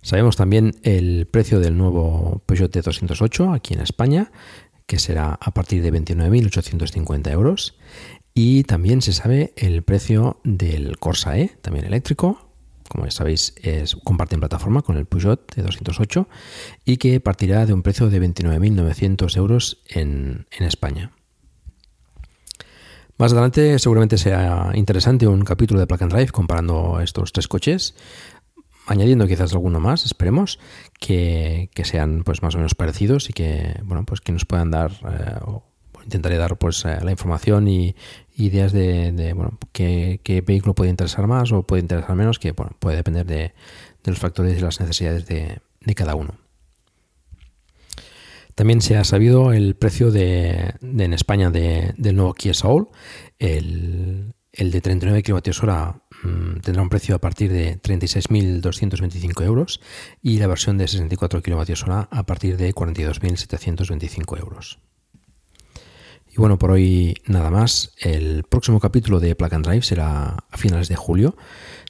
[0.00, 4.32] Sabemos también el precio del nuevo Peugeot 208 aquí en España,
[4.86, 7.76] que será a partir de 29.850 euros.
[8.34, 12.51] Y también se sabe el precio del Corsa E, también eléctrico,
[12.88, 16.28] como ya sabéis, es, comparten plataforma con el Peugeot de 208
[16.84, 21.12] y que partirá de un precio de 29.900 euros en, España.
[23.18, 27.94] Más adelante seguramente sea interesante un capítulo de Plug Drive comparando estos tres coches,
[28.86, 30.58] añadiendo quizás alguno más, esperemos,
[30.98, 34.92] que, sean pues más o menos parecidos y que bueno pues que nos puedan dar
[34.92, 35.40] eh,
[36.04, 37.94] intentaré dar pues eh, la información y
[38.36, 42.96] ideas de, bueno, qué, vehículo puede interesar más o puede interesar menos, que bueno, puede
[42.96, 43.52] depender de,
[44.04, 45.60] los factores y las necesidades de,
[45.94, 46.34] cada uno.
[48.54, 52.88] También se ha sabido el precio de, en España del nuevo Kia Soul.
[53.38, 59.80] El, de 39 kWh mm, tendrá un precio a partir de 36.225 euros
[60.20, 64.78] y la versión de 64 kWh a partir de 42.725 euros.
[66.34, 67.92] Y bueno, por hoy nada más.
[67.98, 71.36] El próximo capítulo de Plug and Drive será a finales de julio.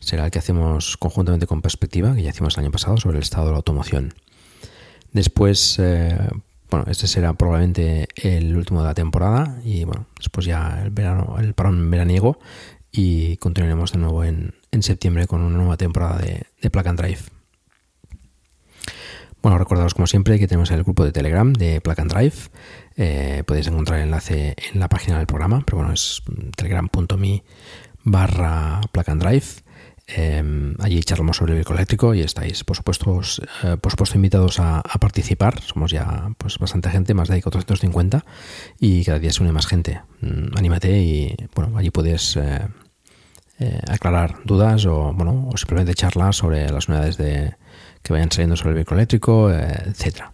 [0.01, 3.23] Será el que hacemos conjuntamente con Perspectiva, que ya hicimos el año pasado, sobre el
[3.23, 4.15] estado de la automoción.
[5.13, 6.19] Después, eh,
[6.71, 11.37] bueno, este será probablemente el último de la temporada y bueno, después ya el verano,
[11.39, 12.41] el parón veraniego
[12.91, 17.21] y continuaremos de nuevo en, septiembre con una nueva temporada de, de and Drive.
[19.43, 22.35] Bueno, recordaros como siempre que tenemos el grupo de Telegram de Plug and Drive.
[22.97, 26.23] Eh, podéis encontrar el enlace en la página del programa, pero bueno, es
[26.57, 27.43] telegram.me
[28.05, 29.47] barra Plug and Drive.
[30.09, 33.21] Em, allí charlamos sobre el vehículo eléctrico y estáis, por supuesto,
[33.63, 35.61] eh, por supuesto invitados a, participar.
[35.61, 38.25] Somos ya pues bastante gente, más de 450
[38.79, 40.03] y cada día se une más gente.
[40.21, 42.69] Mm, anímate y bueno, allí puedes eh,
[43.89, 47.55] aclarar dudas o bueno, o simplemente charlar sobre las unidades de,
[48.03, 50.33] que vayan saliendo sobre el vehículo eléctrico, etcétera.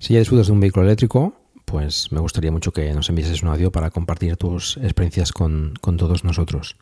[0.00, 1.34] Si ya disfrutas de un vehículo eléctrico,
[1.66, 5.98] pues me gustaría mucho que nos envieses un audio para compartir tus experiencias con, con
[5.98, 6.76] todos nosotros.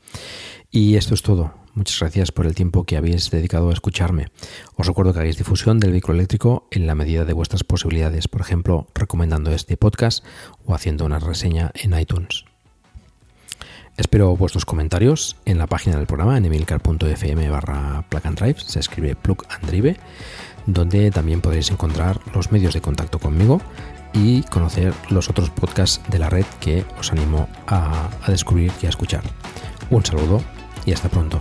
[0.70, 1.52] Y esto es todo.
[1.74, 4.28] Muchas gracias por el tiempo que habéis dedicado a escucharme.
[4.76, 8.40] Os recuerdo que hagáis difusión del vehículo eléctrico en la medida de vuestras posibilidades, por
[8.40, 10.24] ejemplo, recomendando este podcast
[10.64, 12.44] o haciendo una reseña en iTunes.
[13.96, 18.78] Espero vuestros comentarios en la página del programa en emilcar.fm barra plug and drive, se
[18.78, 19.96] escribe plug and drive,
[20.68, 23.60] donde también podréis encontrar los medios de contacto conmigo
[24.12, 28.86] y conocer los otros podcasts de la red que os animo a, a descubrir y
[28.86, 29.22] a escuchar.
[29.90, 30.42] Un saludo
[30.84, 31.40] y hasta pronto.